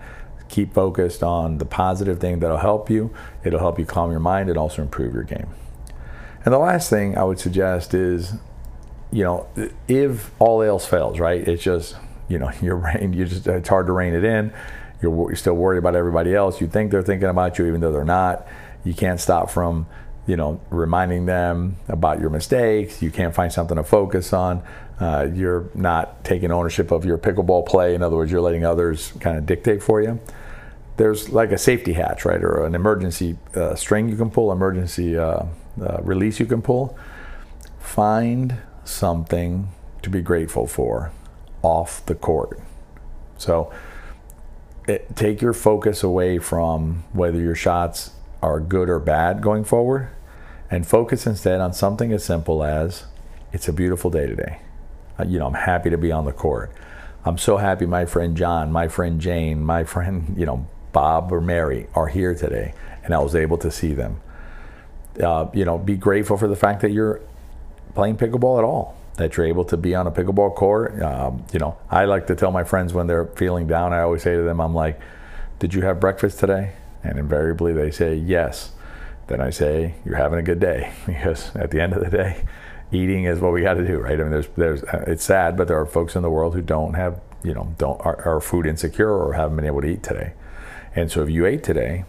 Keep 0.48 0.74
focused 0.74 1.22
on 1.22 1.58
the 1.58 1.64
positive 1.64 2.20
thing 2.20 2.40
that'll 2.40 2.58
help 2.58 2.90
you. 2.90 3.14
It'll 3.42 3.60
help 3.60 3.78
you 3.78 3.86
calm 3.86 4.10
your 4.10 4.20
mind 4.20 4.50
and 4.50 4.58
also 4.58 4.82
improve 4.82 5.14
your 5.14 5.22
game. 5.22 5.48
And 6.44 6.52
the 6.52 6.58
last 6.58 6.90
thing 6.90 7.16
I 7.16 7.24
would 7.24 7.38
suggest 7.38 7.94
is, 7.94 8.34
you 9.10 9.24
know, 9.24 9.46
if 9.88 10.30
all 10.38 10.62
else 10.62 10.86
fails, 10.86 11.18
right? 11.18 11.40
It's 11.46 11.62
just, 11.62 11.96
you 12.28 12.38
know, 12.38 12.50
your 12.62 12.76
brain, 12.76 13.12
you 13.12 13.24
just 13.24 13.46
it's 13.46 13.68
hard 13.68 13.86
to 13.86 13.92
rein 13.92 14.14
it 14.14 14.24
in. 14.24 14.52
You're, 15.00 15.30
you're 15.30 15.36
still 15.36 15.54
worried 15.54 15.78
about 15.78 15.96
everybody 15.96 16.34
else. 16.34 16.60
You 16.60 16.68
think 16.68 16.90
they're 16.90 17.02
thinking 17.02 17.28
about 17.28 17.58
you, 17.58 17.66
even 17.66 17.80
though 17.80 17.92
they're 17.92 18.04
not. 18.04 18.46
You 18.84 18.94
can't 18.94 19.20
stop 19.20 19.50
from 19.50 19.86
you 20.26 20.36
know, 20.36 20.60
reminding 20.70 21.26
them 21.26 21.76
about 21.88 22.20
your 22.20 22.30
mistakes. 22.30 23.02
You 23.02 23.10
can't 23.10 23.34
find 23.34 23.52
something 23.52 23.76
to 23.76 23.84
focus 23.84 24.32
on. 24.32 24.62
Uh, 25.00 25.28
you're 25.34 25.68
not 25.74 26.24
taking 26.24 26.52
ownership 26.52 26.92
of 26.92 27.04
your 27.04 27.18
pickleball 27.18 27.66
play. 27.66 27.94
In 27.94 28.02
other 28.02 28.16
words, 28.16 28.30
you're 28.30 28.40
letting 28.40 28.64
others 28.64 29.12
kind 29.20 29.36
of 29.36 29.46
dictate 29.46 29.82
for 29.82 30.00
you. 30.00 30.20
There's 30.96 31.30
like 31.30 31.50
a 31.50 31.58
safety 31.58 31.94
hatch, 31.94 32.24
right, 32.24 32.42
or 32.42 32.64
an 32.64 32.74
emergency 32.74 33.36
uh, 33.56 33.74
string 33.74 34.08
you 34.08 34.16
can 34.16 34.30
pull, 34.30 34.52
emergency 34.52 35.16
uh, 35.16 35.44
uh 35.80 35.98
release 36.02 36.38
you 36.38 36.46
can 36.46 36.62
pull. 36.62 36.96
Find 37.80 38.58
something 38.84 39.68
to 40.02 40.10
be 40.10 40.20
grateful 40.20 40.66
for 40.66 41.10
off 41.62 42.04
the 42.06 42.14
court. 42.14 42.60
So, 43.38 43.72
it, 44.86 45.16
take 45.16 45.40
your 45.40 45.52
focus 45.52 46.02
away 46.02 46.38
from 46.38 47.04
whether 47.12 47.40
your 47.40 47.54
shots 47.54 48.10
are 48.42 48.60
good 48.60 48.90
or 48.90 48.98
bad 48.98 49.40
going 49.40 49.64
forward 49.64 50.10
and 50.70 50.86
focus 50.86 51.26
instead 51.26 51.60
on 51.60 51.72
something 51.72 52.12
as 52.12 52.24
simple 52.24 52.64
as 52.64 53.04
it's 53.52 53.68
a 53.68 53.72
beautiful 53.72 54.10
day 54.10 54.26
today. 54.26 54.60
Uh, 55.18 55.24
you 55.24 55.38
know, 55.38 55.46
I'm 55.46 55.54
happy 55.54 55.90
to 55.90 55.98
be 55.98 56.10
on 56.10 56.24
the 56.24 56.32
court. 56.32 56.72
I'm 57.24 57.38
so 57.38 57.58
happy 57.58 57.86
my 57.86 58.04
friend 58.06 58.36
John, 58.36 58.72
my 58.72 58.88
friend 58.88 59.20
Jane, 59.20 59.62
my 59.62 59.84
friend, 59.94 60.34
you 60.36 60.46
know, 60.46 60.66
Bob 60.92 61.32
or 61.32 61.40
Mary 61.40 61.86
are 61.94 62.08
here 62.08 62.34
today 62.34 62.74
and 63.04 63.14
I 63.14 63.18
was 63.18 63.34
able 63.34 63.58
to 63.58 63.70
see 63.70 63.94
them. 63.94 64.20
Uh, 65.22 65.46
you 65.52 65.64
know, 65.64 65.78
be 65.78 65.96
grateful 65.96 66.36
for 66.36 66.48
the 66.48 66.56
fact 66.56 66.80
that 66.80 66.90
you're 66.90 67.20
playing 67.94 68.16
pickleball 68.16 68.58
at 68.58 68.64
all, 68.64 68.96
that 69.16 69.36
you're 69.36 69.46
able 69.46 69.64
to 69.66 69.76
be 69.76 69.94
on 69.94 70.06
a 70.06 70.10
pickleball 70.10 70.54
court. 70.54 71.00
Um, 71.02 71.44
you 71.52 71.58
know, 71.58 71.76
I 71.90 72.06
like 72.06 72.26
to 72.28 72.34
tell 72.34 72.50
my 72.50 72.64
friends 72.64 72.94
when 72.94 73.06
they're 73.06 73.26
feeling 73.26 73.66
down, 73.66 73.92
I 73.92 74.00
always 74.00 74.22
say 74.22 74.36
to 74.36 74.42
them, 74.42 74.60
I'm 74.60 74.74
like, 74.74 74.98
Did 75.58 75.74
you 75.74 75.82
have 75.82 76.00
breakfast 76.00 76.38
today? 76.38 76.72
And 77.04 77.18
invariably 77.18 77.72
they 77.72 77.90
say 77.90 78.14
yes. 78.14 78.72
Then 79.26 79.40
I 79.40 79.50
say, 79.50 79.94
You're 80.04 80.16
having 80.16 80.38
a 80.38 80.42
good 80.42 80.60
day. 80.60 80.92
Because 81.06 81.54
at 81.56 81.70
the 81.70 81.80
end 81.80 81.92
of 81.92 82.02
the 82.02 82.10
day, 82.10 82.44
eating 82.90 83.24
is 83.24 83.40
what 83.40 83.52
we 83.52 83.62
got 83.62 83.74
to 83.74 83.86
do, 83.86 83.98
right? 83.98 84.18
I 84.20 84.22
mean, 84.22 84.30
there's, 84.30 84.48
there's, 84.56 84.82
uh, 84.84 85.04
it's 85.06 85.24
sad, 85.24 85.56
but 85.56 85.68
there 85.68 85.80
are 85.80 85.86
folks 85.86 86.14
in 86.14 86.22
the 86.22 86.30
world 86.30 86.54
who 86.54 86.60
don't 86.60 86.94
have, 86.94 87.20
you 87.42 87.54
know, 87.54 87.74
don't 87.78 88.00
are, 88.00 88.20
are 88.26 88.40
food 88.40 88.66
insecure 88.66 89.10
or 89.10 89.32
haven't 89.32 89.56
been 89.56 89.64
able 89.64 89.80
to 89.80 89.88
eat 89.88 90.02
today. 90.02 90.34
And 90.94 91.10
so 91.10 91.22
if 91.22 91.30
you 91.30 91.46
ate 91.46 91.64
today, 91.64 92.04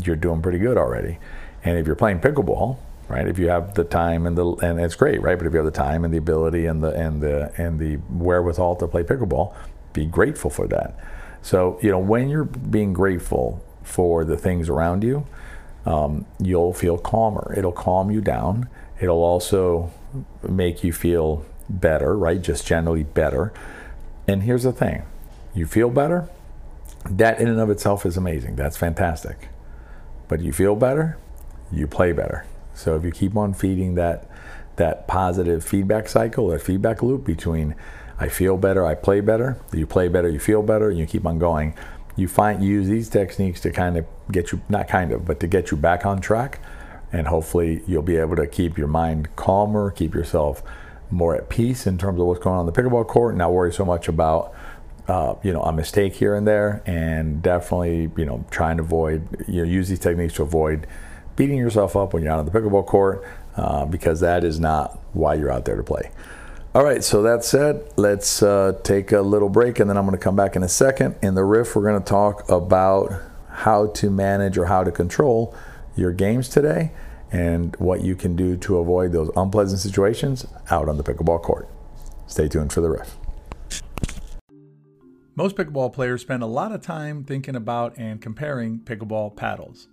you're 0.00 0.16
doing 0.16 0.40
pretty 0.40 0.58
good 0.58 0.76
already. 0.76 1.18
And 1.64 1.78
if 1.78 1.86
you're 1.86 1.96
playing 1.96 2.20
pickleball, 2.20 2.78
right? 3.08 3.26
If 3.26 3.38
you 3.38 3.48
have 3.48 3.74
the 3.74 3.84
time 3.84 4.26
and 4.26 4.36
the 4.38 4.46
and 4.62 4.80
it's 4.80 4.94
great, 4.94 5.20
right? 5.20 5.36
But 5.36 5.46
if 5.46 5.52
you 5.52 5.58
have 5.58 5.66
the 5.66 5.70
time 5.70 6.04
and 6.04 6.12
the 6.12 6.18
ability 6.18 6.66
and 6.66 6.82
the 6.82 6.90
and 6.90 7.20
the 7.20 7.52
and 7.56 7.78
the 7.78 7.96
wherewithal 8.10 8.76
to 8.76 8.88
play 8.88 9.02
pickleball, 9.02 9.54
be 9.92 10.06
grateful 10.06 10.50
for 10.50 10.66
that. 10.68 10.98
So 11.42 11.78
you 11.82 11.90
know 11.90 11.98
when 11.98 12.28
you're 12.28 12.44
being 12.44 12.92
grateful 12.92 13.62
for 13.82 14.24
the 14.24 14.36
things 14.36 14.68
around 14.68 15.04
you, 15.04 15.26
um, 15.86 16.26
you'll 16.38 16.72
feel 16.72 16.98
calmer. 16.98 17.54
It'll 17.56 17.72
calm 17.72 18.10
you 18.10 18.20
down. 18.20 18.68
It'll 19.00 19.22
also 19.22 19.90
make 20.46 20.84
you 20.84 20.92
feel 20.92 21.44
better, 21.68 22.16
right? 22.16 22.40
Just 22.40 22.66
generally 22.66 23.02
better. 23.04 23.52
And 24.28 24.42
here's 24.42 24.62
the 24.62 24.72
thing: 24.72 25.02
you 25.54 25.66
feel 25.66 25.90
better. 25.90 26.28
That 27.10 27.40
in 27.40 27.48
and 27.48 27.58
of 27.58 27.68
itself 27.68 28.06
is 28.06 28.16
amazing. 28.16 28.56
That's 28.56 28.76
fantastic. 28.76 29.48
But 30.28 30.40
you 30.40 30.52
feel 30.52 30.76
better, 30.76 31.18
you 31.72 31.86
play 31.86 32.12
better. 32.12 32.46
So 32.74 32.96
if 32.96 33.04
you 33.04 33.10
keep 33.10 33.36
on 33.36 33.54
feeding 33.54 33.96
that 33.96 34.28
that 34.76 35.06
positive 35.06 35.64
feedback 35.64 36.08
cycle, 36.08 36.48
that 36.48 36.62
feedback 36.62 37.02
loop 37.02 37.24
between 37.24 37.74
I 38.18 38.28
feel 38.28 38.56
better, 38.56 38.86
I 38.86 38.94
play 38.94 39.20
better, 39.20 39.58
you 39.72 39.86
play 39.86 40.08
better, 40.08 40.28
you 40.28 40.38
feel 40.38 40.62
better, 40.62 40.88
and 40.90 40.98
you 40.98 41.06
keep 41.06 41.26
on 41.26 41.38
going. 41.38 41.74
You 42.16 42.28
find 42.28 42.62
use 42.62 42.88
these 42.88 43.08
techniques 43.08 43.60
to 43.60 43.70
kind 43.70 43.96
of 43.96 44.06
get 44.30 44.52
you 44.52 44.60
not 44.68 44.88
kind 44.88 45.12
of, 45.12 45.24
but 45.24 45.40
to 45.40 45.46
get 45.46 45.70
you 45.70 45.76
back 45.76 46.04
on 46.04 46.20
track, 46.20 46.60
and 47.12 47.26
hopefully 47.26 47.82
you'll 47.86 48.02
be 48.02 48.16
able 48.16 48.36
to 48.36 48.46
keep 48.46 48.76
your 48.76 48.88
mind 48.88 49.34
calmer, 49.36 49.90
keep 49.90 50.14
yourself 50.14 50.62
more 51.10 51.34
at 51.36 51.48
peace 51.48 51.86
in 51.86 51.98
terms 51.98 52.20
of 52.20 52.26
what's 52.26 52.40
going 52.40 52.58
on 52.58 52.66
the 52.66 52.72
pickleball 52.72 53.06
court, 53.06 53.36
not 53.36 53.52
worry 53.52 53.72
so 53.72 53.84
much 53.84 54.08
about 54.08 54.54
uh, 55.08 55.34
you 55.42 55.52
know 55.52 55.62
a 55.62 55.72
mistake 55.72 56.14
here 56.14 56.34
and 56.34 56.46
there, 56.46 56.82
and 56.86 57.42
definitely 57.42 58.10
you 58.16 58.24
know 58.24 58.44
try 58.50 58.70
and 58.70 58.80
avoid 58.80 59.26
you 59.48 59.62
know 59.62 59.68
use 59.68 59.88
these 59.88 59.98
techniques 59.98 60.34
to 60.34 60.42
avoid 60.42 60.86
beating 61.36 61.56
yourself 61.56 61.96
up 61.96 62.12
when 62.12 62.22
you're 62.22 62.32
out 62.32 62.38
on 62.38 62.44
the 62.44 62.50
pickleball 62.50 62.86
court 62.86 63.24
uh, 63.56 63.86
because 63.86 64.20
that 64.20 64.44
is 64.44 64.60
not 64.60 65.00
why 65.12 65.34
you're 65.34 65.50
out 65.50 65.64
there 65.64 65.76
to 65.76 65.82
play. 65.82 66.10
All 66.74 66.84
right, 66.84 67.04
so 67.04 67.20
that 67.20 67.44
said, 67.44 67.86
let's 67.96 68.42
uh, 68.42 68.80
take 68.82 69.12
a 69.12 69.20
little 69.20 69.50
break 69.50 69.78
and 69.78 69.90
then 69.90 69.98
I'm 69.98 70.06
going 70.06 70.16
to 70.16 70.24
come 70.24 70.36
back 70.36 70.56
in 70.56 70.62
a 70.62 70.68
second. 70.70 71.16
In 71.20 71.34
the 71.34 71.44
riff, 71.44 71.76
we're 71.76 71.82
going 71.82 72.02
to 72.02 72.08
talk 72.08 72.48
about 72.48 73.12
how 73.50 73.88
to 73.88 74.08
manage 74.08 74.56
or 74.56 74.64
how 74.64 74.82
to 74.82 74.90
control 74.90 75.54
your 75.96 76.12
games 76.12 76.48
today 76.48 76.92
and 77.30 77.76
what 77.76 78.00
you 78.00 78.16
can 78.16 78.36
do 78.36 78.56
to 78.56 78.78
avoid 78.78 79.12
those 79.12 79.30
unpleasant 79.36 79.80
situations 79.80 80.46
out 80.70 80.88
on 80.88 80.96
the 80.96 81.04
pickleball 81.04 81.42
court. 81.42 81.68
Stay 82.26 82.48
tuned 82.48 82.72
for 82.72 82.80
the 82.80 82.88
riff. 82.88 83.18
Most 85.34 85.56
pickleball 85.56 85.92
players 85.92 86.22
spend 86.22 86.42
a 86.42 86.46
lot 86.46 86.72
of 86.72 86.80
time 86.80 87.22
thinking 87.22 87.54
about 87.54 87.98
and 87.98 88.18
comparing 88.18 88.78
pickleball 88.78 89.36
paddles. 89.36 89.88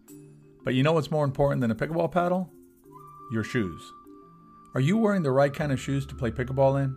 But 0.64 0.76
you 0.76 0.84
know 0.84 0.94
what's 0.94 1.12
more 1.12 1.26
important 1.26 1.60
than 1.60 1.72
a 1.72 1.76
pickleball 1.76 2.14
paddle? 2.14 2.50
Your 3.34 3.44
shoes. 3.44 3.82
Are 4.76 4.82
you 4.82 4.98
wearing 4.98 5.24
the 5.24 5.32
right 5.32 5.52
kind 5.52 5.72
of 5.72 5.80
shoes 5.80 6.06
to 6.06 6.16
play 6.16 6.30
pickleball 6.30 6.84
in? 6.84 6.96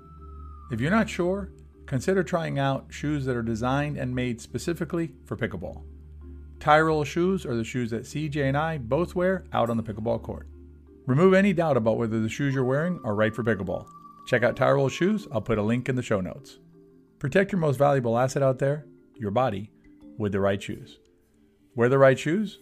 If 0.71 0.79
you're 0.79 0.91
not 0.91 1.09
sure, 1.09 1.52
consider 1.87 2.23
trying 2.23 2.59
out 2.59 2.87
shoes 2.91 3.25
that 3.25 3.35
are 3.35 3.43
designed 3.43 3.97
and 3.97 4.14
made 4.14 4.43
specifically 4.43 5.12
for 5.25 5.38
pickleball. 5.38 5.83
Tyrol 6.61 7.02
shoes 7.02 7.47
are 7.47 7.57
the 7.57 7.64
shoes 7.64 7.91
that 7.91 8.02
CJ 8.02 8.37
and 8.47 8.59
I 8.59 8.76
both 8.76 9.14
wear 9.14 9.47
out 9.55 9.71
on 9.71 9.79
the 9.79 9.83
pickleball 9.83 10.23
court. 10.23 10.49
Remove 11.07 11.33
any 11.33 11.55
doubt 11.55 11.79
about 11.79 11.97
whether 11.97 12.21
the 12.21 12.29
shoes 12.29 12.55
you're 12.55 12.62
wearing 12.62 13.00
are 13.05 13.14
right 13.14 13.35
for 13.35 13.43
pickleball. 13.43 13.87
Check 14.26 14.43
out 14.43 14.55
Tyrol 14.55 14.91
shoes, 14.91 15.26
I'll 15.33 15.41
put 15.41 15.57
a 15.57 15.62
link 15.62 15.88
in 15.88 15.97
the 15.97 16.02
show 16.02 16.21
notes. 16.21 16.59
Protect 17.19 17.52
your 17.52 17.59
most 17.59 17.79
valuable 17.79 18.19
asset 18.19 18.43
out 18.43 18.59
there, 18.59 18.85
your 19.17 19.31
body, 19.31 19.71
with 20.19 20.33
the 20.33 20.41
right 20.41 20.62
shoes. 20.62 20.99
Wear 21.75 21.88
the 21.88 21.99
right 21.99 22.19
shoes, 22.19 22.59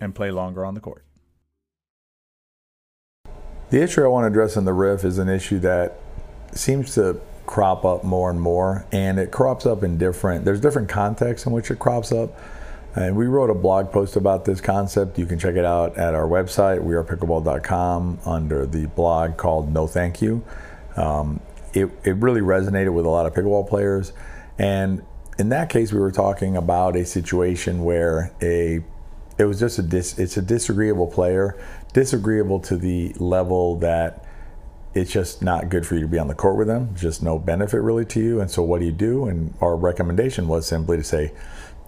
and 0.00 0.16
play 0.16 0.32
longer 0.32 0.64
on 0.64 0.74
the 0.74 0.80
court. 0.80 1.07
The 3.70 3.82
issue 3.82 4.02
I 4.02 4.08
want 4.08 4.24
to 4.24 4.28
address 4.28 4.56
in 4.56 4.64
the 4.64 4.72
riff 4.72 5.04
is 5.04 5.18
an 5.18 5.28
issue 5.28 5.58
that 5.60 5.98
seems 6.52 6.94
to 6.94 7.20
crop 7.44 7.84
up 7.84 8.02
more 8.02 8.30
and 8.30 8.40
more, 8.40 8.86
and 8.92 9.18
it 9.18 9.30
crops 9.30 9.66
up 9.66 9.82
in 9.82 9.98
different. 9.98 10.44
There's 10.44 10.60
different 10.60 10.88
contexts 10.88 11.46
in 11.46 11.52
which 11.52 11.70
it 11.70 11.78
crops 11.78 12.10
up, 12.10 12.38
and 12.96 13.14
we 13.14 13.26
wrote 13.26 13.50
a 13.50 13.54
blog 13.54 13.92
post 13.92 14.16
about 14.16 14.46
this 14.46 14.60
concept. 14.60 15.18
You 15.18 15.26
can 15.26 15.38
check 15.38 15.56
it 15.56 15.64
out 15.64 15.98
at 15.98 16.14
our 16.14 16.26
website, 16.26 16.82
wearepickleball.com, 16.82 18.20
under 18.24 18.64
the 18.64 18.86
blog 18.86 19.36
called 19.36 19.72
"No 19.72 19.86
Thank 19.86 20.22
You." 20.22 20.42
Um, 20.96 21.40
it 21.74 21.90
it 22.04 22.16
really 22.16 22.40
resonated 22.40 22.92
with 22.94 23.04
a 23.04 23.10
lot 23.10 23.26
of 23.26 23.34
pickleball 23.34 23.68
players, 23.68 24.12
and 24.58 25.02
in 25.38 25.50
that 25.50 25.68
case, 25.68 25.92
we 25.92 26.00
were 26.00 26.10
talking 26.10 26.56
about 26.56 26.96
a 26.96 27.04
situation 27.04 27.84
where 27.84 28.32
a 28.42 28.82
it 29.38 29.44
was 29.44 29.60
just 29.60 29.78
a 29.78 29.82
dis, 29.82 30.18
it's 30.18 30.36
a 30.36 30.42
disagreeable 30.42 31.06
player, 31.06 31.56
disagreeable 31.92 32.60
to 32.60 32.76
the 32.76 33.12
level 33.18 33.76
that 33.78 34.24
it's 34.94 35.10
just 35.10 35.42
not 35.42 35.68
good 35.68 35.86
for 35.86 35.94
you 35.94 36.02
to 36.02 36.08
be 36.08 36.18
on 36.18 36.28
the 36.28 36.34
court 36.34 36.56
with 36.56 36.66
them. 36.66 36.94
Just 36.94 37.22
no 37.22 37.38
benefit 37.38 37.80
really 37.80 38.04
to 38.06 38.20
you. 38.20 38.40
And 38.40 38.50
so 38.50 38.62
what 38.62 38.80
do 38.80 38.86
you 38.86 38.92
do? 38.92 39.26
And 39.26 39.54
our 39.60 39.76
recommendation 39.76 40.48
was 40.48 40.66
simply 40.66 40.96
to 40.96 41.04
say, 41.04 41.32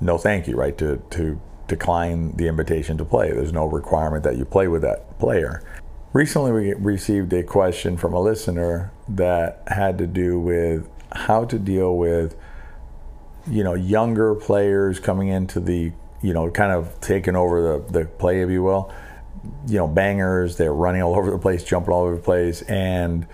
no, 0.01 0.19
thank 0.19 0.47
you, 0.47 0.57
right? 0.57 0.77
To 0.79 1.03
to 1.11 1.41
decline 1.67 2.37
the 2.37 2.49
invitation 2.49 2.99
to 2.99 3.05
play. 3.05 3.31
There's 3.33 3.53
no 3.53 3.67
requirement 3.67 4.25
that 4.25 4.37
you 4.37 4.45
play 4.45 4.69
with 4.69 4.83
that 4.83 5.19
player. 5.19 5.63
Recently, 6.13 6.51
we 6.51 6.75
received 6.75 7.33
a 7.33 7.43
question 7.43 7.97
from 7.97 8.13
a 8.13 8.21
listener 8.21 8.93
that 9.09 9.63
had 9.69 9.99
to 9.99 10.07
do 10.07 10.41
with 10.41 10.89
how 11.13 11.45
to 11.45 11.59
deal 11.59 11.97
with, 11.97 12.35
you 13.47 13.63
know, 13.63 13.75
younger 13.75 14.35
players 14.35 14.99
coming 14.99 15.29
into 15.29 15.61
the 15.61 15.93
you 16.23 16.35
know, 16.35 16.51
kind 16.51 16.73
of 16.73 17.01
taking 17.01 17.37
over 17.37 17.63
the, 17.63 18.01
the 18.01 18.05
play, 18.05 18.43
if 18.43 18.51
you 18.51 18.63
will. 18.63 18.93
You 19.67 19.79
know, 19.79 19.89
bangers, 19.89 20.57
they're 20.57 20.75
running 20.75 21.03
all 21.03 21.15
over 21.19 21.31
the 21.31 21.39
place, 21.39 21.65
jumping 21.65 21.93
all 21.93 22.05
over 22.05 22.17
the 22.17 22.23
place, 22.23 22.63
and 22.63 23.27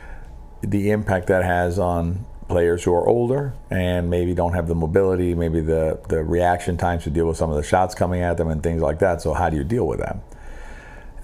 the 0.62 0.90
impact 0.90 1.28
that 1.28 1.44
has 1.44 1.78
on 1.78 2.24
players 2.48 2.84
who 2.84 2.94
are 2.94 3.06
older 3.08 3.54
and 3.70 4.08
maybe 4.08 4.34
don't 4.34 4.54
have 4.54 4.68
the 4.68 4.74
mobility, 4.74 5.34
maybe 5.34 5.60
the, 5.60 6.00
the 6.08 6.22
reaction 6.22 6.76
times 6.76 7.04
to 7.04 7.10
deal 7.10 7.26
with 7.26 7.36
some 7.36 7.50
of 7.50 7.56
the 7.56 7.62
shots 7.62 7.94
coming 7.94 8.22
at 8.22 8.36
them 8.36 8.48
and 8.48 8.62
things 8.62 8.80
like 8.80 9.00
that. 9.00 9.20
So, 9.20 9.34
how 9.34 9.50
do 9.50 9.56
you 9.56 9.64
deal 9.64 9.86
with 9.86 9.98
that? 9.98 10.18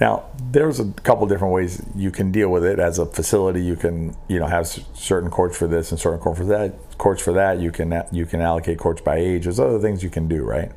Now, 0.01 0.25
there's 0.51 0.81
a 0.81 0.91
couple 1.05 1.27
different 1.29 1.55
ways 1.55 1.81
you 1.95 2.11
can 2.11 2.33
deal 2.33 2.49
with 2.49 2.65
it. 2.65 2.81
As 2.81 2.99
a 2.99 3.07
facility, 3.07 3.63
you 3.63 3.77
can 3.77 4.17
you 4.27 4.41
know 4.41 4.47
have 4.47 4.67
certain 4.67 5.31
courts 5.31 5.57
for 5.57 5.69
this 5.69 5.93
and 5.93 6.01
certain 6.01 6.19
courts 6.19 6.41
for 6.41 6.47
that. 6.47 6.99
Courts 6.99 7.23
for 7.23 7.33
that, 7.35 7.61
you 7.61 7.71
can 7.71 8.03
you 8.11 8.27
can 8.27 8.41
allocate 8.41 8.79
courts 8.79 9.01
by 9.01 9.17
age. 9.17 9.45
There's 9.45 9.61
other 9.61 9.79
things 9.79 10.03
you 10.03 10.11
can 10.11 10.27
do, 10.27 10.43
right? 10.43 10.73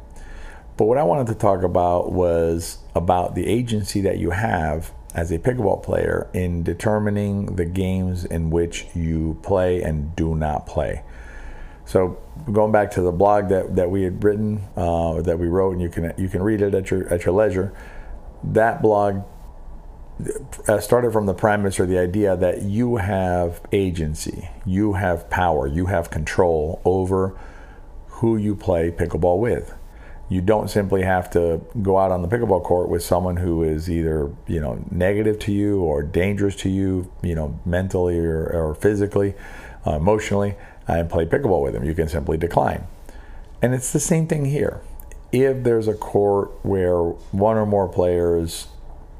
But 0.78 0.86
what 0.86 0.98
I 1.00 1.04
wanted 1.04 1.28
to 1.28 1.36
talk 1.36 1.64
about 1.64 2.12
was 2.12 2.78
about 2.96 3.36
the 3.36 3.46
agency 3.46 4.02
that 4.02 4.18
you 4.18 4.32
have 4.32 4.92
as 5.14 5.32
a 5.32 5.38
pickleball 5.38 5.84
player 5.84 6.30
in 6.34 6.64
determining 6.64 7.56
the 7.56 7.66
games 7.66 8.26
in 8.26 8.50
which 8.50 8.86
you 8.96 9.38
play 9.44 9.82
and 9.82 10.16
do 10.16 10.36
not 10.36 10.66
play. 10.66 11.04
So 11.86 12.18
going 12.52 12.72
back 12.72 12.92
to 12.92 13.02
the 13.02 13.12
blog 13.12 13.50
that, 13.50 13.76
that 13.76 13.92
we 13.92 14.04
had 14.04 14.24
written, 14.24 14.64
uh, 14.76 15.22
that 15.22 15.38
we 15.38 15.48
wrote, 15.48 15.74
and 15.74 15.82
you 15.82 15.90
can 15.90 16.14
you 16.18 16.28
can 16.28 16.42
read 16.42 16.62
it 16.62 16.74
at 16.74 16.90
your 16.90 17.08
at 17.14 17.26
your 17.26 17.34
leisure. 17.34 17.74
That 18.44 18.82
blog 18.82 19.24
uh, 20.68 20.80
started 20.80 21.14
from 21.14 21.26
the 21.28 21.34
premise 21.34 21.80
or 21.80 21.86
the 21.86 22.00
idea 22.00 22.36
that 22.36 22.64
you 22.64 22.98
have 22.98 23.62
agency, 23.72 24.50
you 24.66 24.94
have 24.94 25.30
power, 25.30 25.68
you 25.68 25.86
have 25.88 26.10
control 26.10 26.82
over 26.86 27.38
who 28.08 28.38
you 28.38 28.56
play 28.56 28.92
pickleball 28.92 29.40
with 29.40 29.74
you 30.30 30.42
don't 30.42 30.70
simply 30.70 31.04
have 31.04 31.30
to 31.32 31.62
go 31.82 31.98
out 31.98 32.12
on 32.12 32.22
the 32.22 32.28
pickleball 32.28 32.64
court 32.64 32.90
with 32.90 33.04
someone 33.04 33.38
who 33.38 33.64
is 33.64 33.90
either 33.90 34.32
you 34.48 34.60
know 34.60 34.84
negative 34.92 35.40
to 35.40 35.52
you 35.52 35.82
or 35.82 36.02
dangerous 36.04 36.56
to 36.56 36.70
you 36.70 37.12
you 37.22 37.36
know 37.36 37.60
mentally 37.66 38.20
or, 38.20 38.48
or 38.48 38.76
physically 38.76 39.36
uh, 39.86 39.92
emotionally 39.92 40.56
and 40.88 41.10
play 41.10 41.26
pickleball 41.26 41.62
with 41.62 41.74
them 41.74 41.84
you 41.84 41.94
can 41.94 42.08
simply 42.08 42.38
decline 42.38 42.88
And 43.62 43.74
it's 43.74 43.92
the 43.94 44.00
same 44.00 44.28
thing 44.28 44.46
here. 44.46 44.82
If 45.32 45.64
there's 45.64 45.88
a 45.88 45.94
court 45.96 46.52
where 46.64 47.00
one 47.00 47.58
or 47.58 47.66
more 47.66 47.88
players 47.90 48.68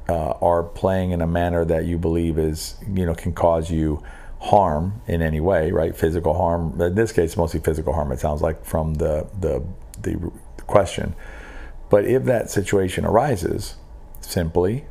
uh, 0.08 0.30
are 0.40 0.62
playing 0.62 1.10
in 1.10 1.20
a 1.20 1.26
manner 1.26 1.64
that 1.64 1.84
you 1.84 1.98
believe 1.98 2.38
is, 2.38 2.76
you 2.88 3.04
know, 3.04 3.14
can 3.14 3.32
cause 3.32 3.70
you 3.70 4.02
harm 4.40 5.02
in 5.06 5.22
any 5.22 5.40
way, 5.40 5.72
right? 5.72 5.96
Physical 5.96 6.34
harm. 6.34 6.80
In 6.80 6.94
this 6.94 7.12
case, 7.12 7.36
mostly 7.36 7.60
physical 7.60 7.92
harm. 7.92 8.12
It 8.12 8.20
sounds 8.20 8.42
like 8.42 8.64
from 8.64 8.94
the 8.94 9.26
the 9.40 9.64
the 10.00 10.30
question. 10.66 11.14
But 11.88 12.04
if 12.04 12.24
that 12.24 12.50
situation 12.50 13.04
arises, 13.04 13.76
simply, 14.20 14.86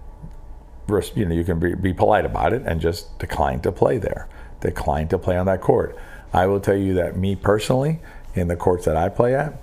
you 0.88 1.25
know, 1.25 1.36
you 1.36 1.44
can 1.44 1.60
be, 1.60 1.74
be 1.74 1.94
polite 1.94 2.25
about 2.25 2.53
it 2.53 2.62
and 2.65 2.79
just 2.79 3.17
decline 3.20 3.60
to 3.62 3.72
play 3.72 3.98
there, 3.98 4.29
decline 4.62 5.08
to 5.10 5.17
play 5.17 5.38
on 5.38 5.46
that 5.48 5.62
court. 5.62 5.98
I 6.32 6.46
will 6.48 6.60
tell 6.60 6.77
you 6.77 6.94
that 6.96 7.17
me 7.17 7.36
personally, 7.36 8.00
in 8.34 8.48
the 8.48 8.55
courts 8.55 8.86
that 8.86 8.96
I 8.96 9.10
play 9.10 9.36
at, 9.36 9.62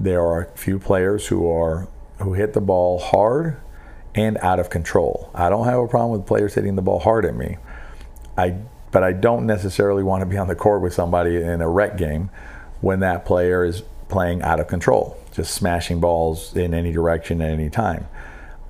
there 0.00 0.20
are 0.20 0.42
a 0.42 0.56
few 0.56 0.78
players 0.78 1.26
who 1.26 1.50
are 1.50 1.88
who 2.18 2.32
hit 2.32 2.54
the 2.54 2.60
ball 2.60 2.98
hard 2.98 3.58
and 4.14 4.38
out 4.38 4.58
of 4.58 4.70
control. 4.70 5.30
I 5.34 5.50
don't 5.50 5.66
have 5.66 5.78
a 5.78 5.86
problem 5.86 6.18
with 6.18 6.26
players 6.26 6.54
hitting 6.54 6.74
the 6.76 6.82
ball 6.82 6.98
hard 6.98 7.24
at 7.26 7.34
me. 7.34 7.58
I 8.36 8.56
but 8.90 9.02
I 9.02 9.12
don't 9.12 9.46
necessarily 9.46 10.02
want 10.02 10.22
to 10.22 10.26
be 10.26 10.38
on 10.38 10.48
the 10.48 10.54
court 10.54 10.80
with 10.80 10.94
somebody 10.94 11.36
in 11.36 11.60
a 11.60 11.68
rec 11.68 11.98
game 11.98 12.30
when 12.80 13.00
that 13.00 13.26
player 13.26 13.64
is 13.64 13.82
playing 14.08 14.42
out 14.42 14.60
of 14.60 14.68
control, 14.68 15.18
just 15.36 15.54
smashing 15.54 16.00
balls 16.00 16.56
in 16.56 16.74
any 16.74 16.92
direction 16.92 17.40
at 17.40 17.50
any 17.50 17.70
time. 17.70 18.08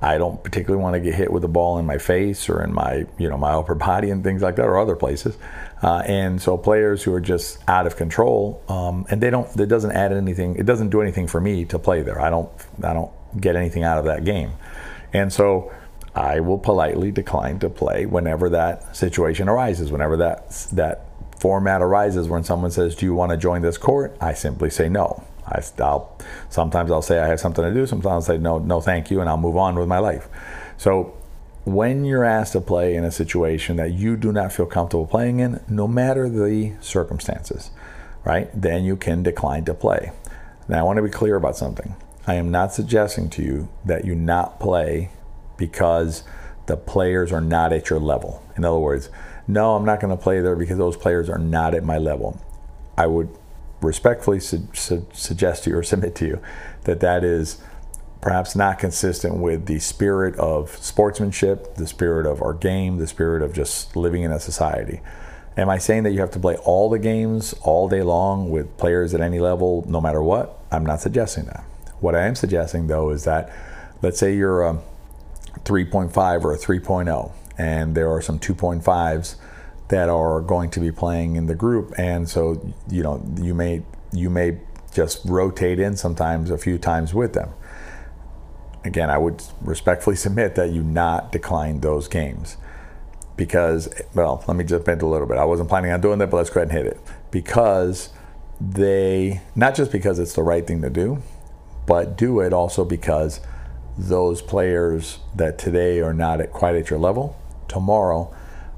I 0.02 0.18
don't 0.18 0.42
particularly 0.44 0.82
want 0.82 0.94
to 0.94 1.00
get 1.00 1.14
hit 1.14 1.32
with 1.32 1.42
a 1.44 1.48
ball 1.48 1.78
in 1.78 1.86
my 1.86 1.96
face 1.96 2.50
or 2.50 2.62
in 2.62 2.72
my, 2.74 3.06
you 3.18 3.30
know, 3.30 3.38
my 3.38 3.52
upper 3.52 3.74
body 3.88 4.10
and 4.10 4.22
things 4.22 4.42
like 4.42 4.56
that, 4.56 4.66
or 4.66 4.78
other 4.78 4.96
places. 4.96 5.38
Uh, 5.82 6.02
and 6.06 6.40
so 6.40 6.58
players 6.58 7.02
who 7.02 7.14
are 7.14 7.20
just 7.20 7.58
out 7.68 7.86
of 7.86 7.96
control, 7.96 8.62
um, 8.68 9.06
and 9.08 9.22
they 9.22 9.30
don't, 9.30 9.48
it 9.58 9.66
doesn't 9.66 9.92
add 9.92 10.12
anything. 10.12 10.56
It 10.56 10.66
doesn't 10.66 10.90
do 10.90 11.00
anything 11.00 11.26
for 11.26 11.40
me 11.40 11.64
to 11.66 11.78
play 11.78 12.02
there. 12.02 12.20
I 12.20 12.28
don't, 12.28 12.50
I 12.82 12.92
don't 12.92 13.10
get 13.40 13.56
anything 13.56 13.84
out 13.84 13.98
of 13.98 14.04
that 14.04 14.24
game. 14.24 14.52
And 15.12 15.32
so 15.32 15.72
I 16.14 16.40
will 16.40 16.58
politely 16.58 17.10
decline 17.10 17.58
to 17.60 17.68
play 17.68 18.06
whenever 18.06 18.48
that 18.50 18.96
situation 18.96 19.48
arises, 19.48 19.92
whenever 19.92 20.16
that 20.18 20.50
that 20.72 21.04
format 21.38 21.82
arises 21.82 22.26
when 22.28 22.42
someone 22.42 22.70
says, 22.70 22.94
"Do 22.94 23.04
you 23.04 23.14
want 23.14 23.32
to 23.32 23.36
join 23.36 23.60
this 23.60 23.76
court?" 23.76 24.16
I 24.20 24.32
simply 24.32 24.70
say 24.70 24.88
no. 24.88 25.22
I, 25.46 25.62
will 25.78 26.18
sometimes 26.48 26.90
I'll 26.90 27.02
say 27.02 27.18
I 27.18 27.26
have 27.28 27.40
something 27.40 27.64
to 27.64 27.72
do. 27.72 27.86
Sometimes 27.86 28.06
I'll 28.12 28.34
say 28.34 28.38
no, 28.38 28.58
no, 28.58 28.80
thank 28.80 29.10
you, 29.10 29.20
and 29.20 29.28
I'll 29.28 29.36
move 29.36 29.56
on 29.56 29.76
with 29.76 29.88
my 29.88 29.98
life. 29.98 30.28
So 30.76 31.14
when 31.64 32.04
you're 32.04 32.24
asked 32.24 32.52
to 32.52 32.60
play 32.60 32.94
in 32.94 33.04
a 33.04 33.10
situation 33.10 33.76
that 33.76 33.92
you 33.92 34.16
do 34.16 34.32
not 34.32 34.52
feel 34.52 34.66
comfortable 34.66 35.06
playing 35.06 35.40
in, 35.40 35.60
no 35.68 35.88
matter 35.88 36.28
the 36.28 36.74
circumstances, 36.80 37.70
right? 38.24 38.48
Then 38.54 38.84
you 38.84 38.96
can 38.96 39.22
decline 39.22 39.64
to 39.64 39.74
play. 39.74 40.12
Now 40.68 40.80
I 40.80 40.82
want 40.82 40.96
to 40.98 41.02
be 41.02 41.10
clear 41.10 41.36
about 41.36 41.56
something. 41.56 41.96
I 42.26 42.34
am 42.34 42.50
not 42.50 42.72
suggesting 42.72 43.30
to 43.30 43.42
you 43.42 43.68
that 43.84 44.04
you 44.04 44.14
not 44.14 44.58
play 44.58 45.10
because 45.56 46.24
the 46.66 46.76
players 46.76 47.32
are 47.32 47.40
not 47.40 47.72
at 47.72 47.88
your 47.88 48.00
level. 48.00 48.42
In 48.56 48.64
other 48.64 48.78
words, 48.78 49.10
no, 49.48 49.76
I'm 49.76 49.84
not 49.84 50.00
going 50.00 50.16
to 50.16 50.22
play 50.22 50.40
there 50.40 50.56
because 50.56 50.78
those 50.78 50.96
players 50.96 51.30
are 51.30 51.38
not 51.38 51.74
at 51.74 51.84
my 51.84 51.98
level. 51.98 52.40
I 52.98 53.06
would 53.06 53.28
respectfully 53.80 54.40
su- 54.40 54.68
su- 54.72 55.06
suggest 55.12 55.64
to 55.64 55.70
you 55.70 55.78
or 55.78 55.82
submit 55.92 56.14
to 56.16 56.26
you 56.26 56.40
that 56.84 57.00
that 57.00 57.24
is 57.24 57.58
perhaps 58.20 58.56
not 58.56 58.78
consistent 58.78 59.36
with 59.36 59.66
the 59.66 59.78
spirit 59.78 60.34
of 60.36 60.76
sportsmanship, 60.78 61.76
the 61.76 61.86
spirit 61.86 62.26
of 62.26 62.42
our 62.42 62.52
game, 62.52 62.96
the 62.96 63.06
spirit 63.06 63.42
of 63.42 63.52
just 63.52 63.94
living 63.94 64.22
in 64.22 64.32
a 64.32 64.40
society. 64.40 65.00
Am 65.56 65.70
I 65.70 65.78
saying 65.78 66.02
that 66.02 66.10
you 66.10 66.20
have 66.20 66.32
to 66.32 66.40
play 66.40 66.56
all 66.56 66.90
the 66.90 66.98
games 66.98 67.54
all 67.62 67.88
day 67.88 68.02
long 68.02 68.50
with 68.50 68.76
players 68.76 69.14
at 69.14 69.20
any 69.20 69.38
level, 69.38 69.84
no 69.88 70.00
matter 70.00 70.22
what? 70.22 70.58
I'm 70.70 70.84
not 70.84 71.00
suggesting 71.00 71.44
that. 71.44 71.64
What 72.00 72.14
I 72.14 72.26
am 72.26 72.34
suggesting, 72.34 72.88
though, 72.88 73.10
is 73.10 73.24
that 73.24 73.50
let's 74.02 74.18
say 74.18 74.34
you're 74.34 74.62
a 74.62 74.82
3.5 75.64 76.44
or 76.44 76.52
a 76.52 76.58
3.0, 76.58 77.32
and 77.56 77.94
there 77.94 78.10
are 78.10 78.20
some 78.20 78.38
2.5s 78.38 79.36
that 79.88 80.08
are 80.08 80.40
going 80.40 80.70
to 80.70 80.80
be 80.80 80.90
playing 80.90 81.36
in 81.36 81.46
the 81.46 81.54
group, 81.54 81.94
and 81.98 82.28
so 82.28 82.74
you 82.90 83.02
know 83.02 83.24
you 83.40 83.54
may 83.54 83.82
you 84.12 84.30
may 84.30 84.58
just 84.92 85.24
rotate 85.24 85.78
in 85.78 85.96
sometimes 85.96 86.50
a 86.50 86.58
few 86.58 86.78
times 86.78 87.12
with 87.12 87.34
them. 87.34 87.50
Again, 88.84 89.10
I 89.10 89.18
would 89.18 89.42
respectfully 89.60 90.16
submit 90.16 90.54
that 90.54 90.70
you 90.70 90.82
not 90.82 91.32
decline 91.32 91.80
those 91.80 92.08
games 92.08 92.56
because 93.36 93.88
well, 94.14 94.42
let 94.48 94.56
me 94.56 94.64
jump 94.64 94.88
into 94.88 95.06
a 95.06 95.08
little 95.08 95.26
bit. 95.26 95.38
I 95.38 95.44
wasn't 95.44 95.68
planning 95.68 95.92
on 95.92 96.00
doing 96.00 96.18
that, 96.18 96.30
but 96.30 96.38
let's 96.38 96.50
go 96.50 96.60
ahead 96.60 96.74
and 96.74 96.78
hit 96.78 96.86
it 96.86 97.00
because 97.30 98.10
they 98.60 99.42
not 99.54 99.74
just 99.74 99.92
because 99.92 100.18
it's 100.18 100.34
the 100.34 100.42
right 100.42 100.66
thing 100.66 100.82
to 100.82 100.90
do, 100.90 101.22
but 101.86 102.16
do 102.16 102.40
it 102.40 102.52
also 102.52 102.84
because 102.84 103.40
those 103.98 104.42
players 104.42 105.18
that 105.34 105.58
today 105.58 106.00
are 106.00 106.14
not 106.14 106.40
at 106.40 106.52
quite 106.52 106.74
at 106.74 106.90
your 106.90 106.98
level, 106.98 107.36
tomorrow, 107.68 108.34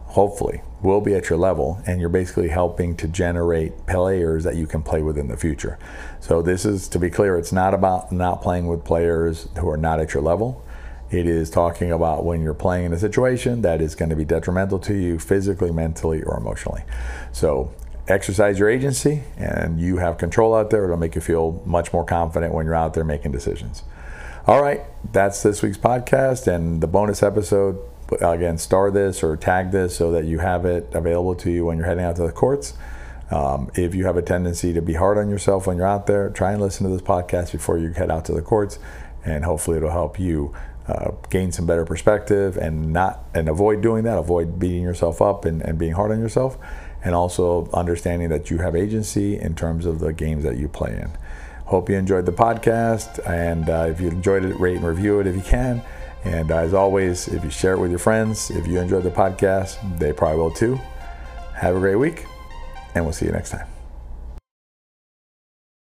hopefully, 0.07 0.63
will 0.83 1.01
be 1.01 1.15
at 1.15 1.29
your 1.29 1.39
level, 1.39 1.81
and 1.87 2.01
you're 2.01 2.09
basically 2.09 2.49
helping 2.49 2.97
to 2.97 3.09
generate 3.09 3.87
players 3.87 4.45
that 4.45 4.57
you 4.57 4.67
can 4.67 4.83
play 4.83 5.03
with 5.03 5.19
in 5.19 5.29
the 5.29 5.37
future. 5.37 5.79
So, 6.21 6.43
this 6.43 6.65
is 6.65 6.89
to 6.89 6.99
be 6.99 7.11
clear, 7.11 7.37
it's 7.37 7.53
not 7.53 7.75
about 7.75 8.13
not 8.13 8.43
playing 8.43 8.69
with 8.69 8.85
players 8.85 9.49
who 9.59 9.69
are 9.69 9.77
not 9.77 10.01
at 10.01 10.15
your 10.15 10.23
level. 10.23 10.65
It 11.11 11.27
is 11.27 11.49
talking 11.51 11.91
about 11.91 12.25
when 12.25 12.43
you're 12.43 12.55
playing 12.55 12.87
in 12.87 12.93
a 12.93 12.99
situation 12.99 13.63
that 13.63 13.81
is 13.81 13.95
going 13.95 14.11
to 14.11 14.17
be 14.17 14.25
detrimental 14.25 14.79
to 14.81 14.95
you 14.95 15.19
physically, 15.19 15.71
mentally, 15.71 16.23
or 16.23 16.37
emotionally. 16.37 16.83
So, 17.33 17.73
exercise 18.07 18.59
your 18.59 18.69
agency 18.69 19.23
and 19.37 19.81
you 19.81 19.99
have 19.99 20.19
control 20.19 20.55
out 20.55 20.71
there. 20.71 20.85
It'll 20.85 20.97
make 20.97 21.15
you 21.15 21.21
feel 21.21 21.63
much 21.65 21.93
more 21.93 22.05
confident 22.05 22.55
when 22.55 22.67
you're 22.67 22.75
out 22.75 22.95
there 22.95 23.05
making 23.05 23.33
decisions. 23.33 23.83
All 24.47 24.63
right, 24.63 24.81
that's 25.13 25.43
this 25.43 25.63
week's 25.63 25.77
podcast 25.77 26.47
and 26.47 26.81
the 26.81 26.87
bonus 26.87 27.23
episode. 27.23 27.79
Again, 28.21 28.59
star 28.59 28.91
this 28.91 29.23
or 29.23 29.37
tag 29.37 29.71
this 29.71 29.97
so 29.97 30.13
that 30.13 30.25
you 30.25 30.39
have 30.39 30.65
it 30.65 30.89
available 30.93 31.35
to 31.37 31.51
you 31.51 31.67
when 31.67 31.77
you're 31.77 31.87
heading 31.87 32.05
out 32.05 32.17
to 32.17 32.23
the 32.23 32.33
courts. 32.33 32.75
Um, 33.31 33.71
if 33.75 33.95
you 33.95 34.07
have 34.07 34.17
a 34.17 34.23
tendency 34.23 34.73
to 34.73 34.81
be 34.81 34.95
hard 34.95 35.19
on 35.19 35.29
yourself 35.29 35.67
when 35.67 35.77
you're 35.77 35.87
out 35.87 36.07
there, 36.07 36.31
try 36.31 36.53
and 36.53 36.61
listen 36.63 36.85
to 36.85 36.93
this 36.93 37.03
podcast 37.03 37.53
before 37.53 37.79
you 37.79 37.93
head 37.93 38.11
out 38.11 38.25
to 38.27 38.33
the 38.33 38.41
courts, 38.41 38.79
and 39.25 39.45
hopefully 39.45 39.77
it'll 39.77 39.91
help 39.91 40.19
you 40.19 40.55
uh, 40.87 41.11
gain 41.29 41.53
some 41.53 41.67
better 41.67 41.85
perspective 41.85 42.57
and 42.57 42.93
not 42.95 43.25
and 43.35 43.49
avoid 43.49 43.83
doing 43.83 44.05
that. 44.05 44.17
Avoid 44.17 44.59
beating 44.59 44.83
yourself 44.83 45.21
up 45.21 45.45
and, 45.45 45.61
and 45.61 45.79
being 45.79 45.93
hard 45.93 46.11
on 46.11 46.19
yourself, 46.19 46.57
and 47.05 47.15
also 47.15 47.69
understanding 47.75 48.31
that 48.31 48.51
you 48.51 48.59
have 48.59 48.75
agency 48.75 49.39
in 49.39 49.55
terms 49.55 49.85
of 49.85 49.99
the 49.99 50.15
games 50.15 50.45
that 50.45 50.57
you 50.57 50.67
play 50.67 50.93
in. 50.93 51.11
Hope 51.67 51.91
you 51.91 51.97
enjoyed 51.97 52.25
the 52.25 52.33
podcast. 52.33 53.21
And 53.29 53.69
uh, 53.69 53.89
if 53.91 54.01
you 54.01 54.09
enjoyed 54.09 54.43
it, 54.43 54.59
rate 54.59 54.77
and 54.77 54.87
review 54.87 55.21
it 55.21 55.27
if 55.27 55.37
you 55.37 55.43
can. 55.43 55.83
And 56.25 56.51
uh, 56.51 56.59
as 56.59 56.75
always, 56.75 57.29
if 57.29 57.45
you 57.45 57.51
share 57.51 57.75
it 57.75 57.79
with 57.79 57.91
your 57.91 57.99
friends, 57.99 58.51
if 58.51 58.67
you 58.67 58.81
enjoyed 58.81 59.05
the 59.05 59.11
podcast, 59.11 59.99
they 59.99 60.13
probably 60.13 60.39
will 60.39 60.51
too. 60.51 60.79
Have 61.55 61.77
a 61.77 61.79
great 61.79 61.97
week, 61.97 62.27
and 62.95 63.05
we'll 63.05 63.13
see 63.13 63.27
you 63.27 63.33
next 63.33 63.51
time. 63.51 63.78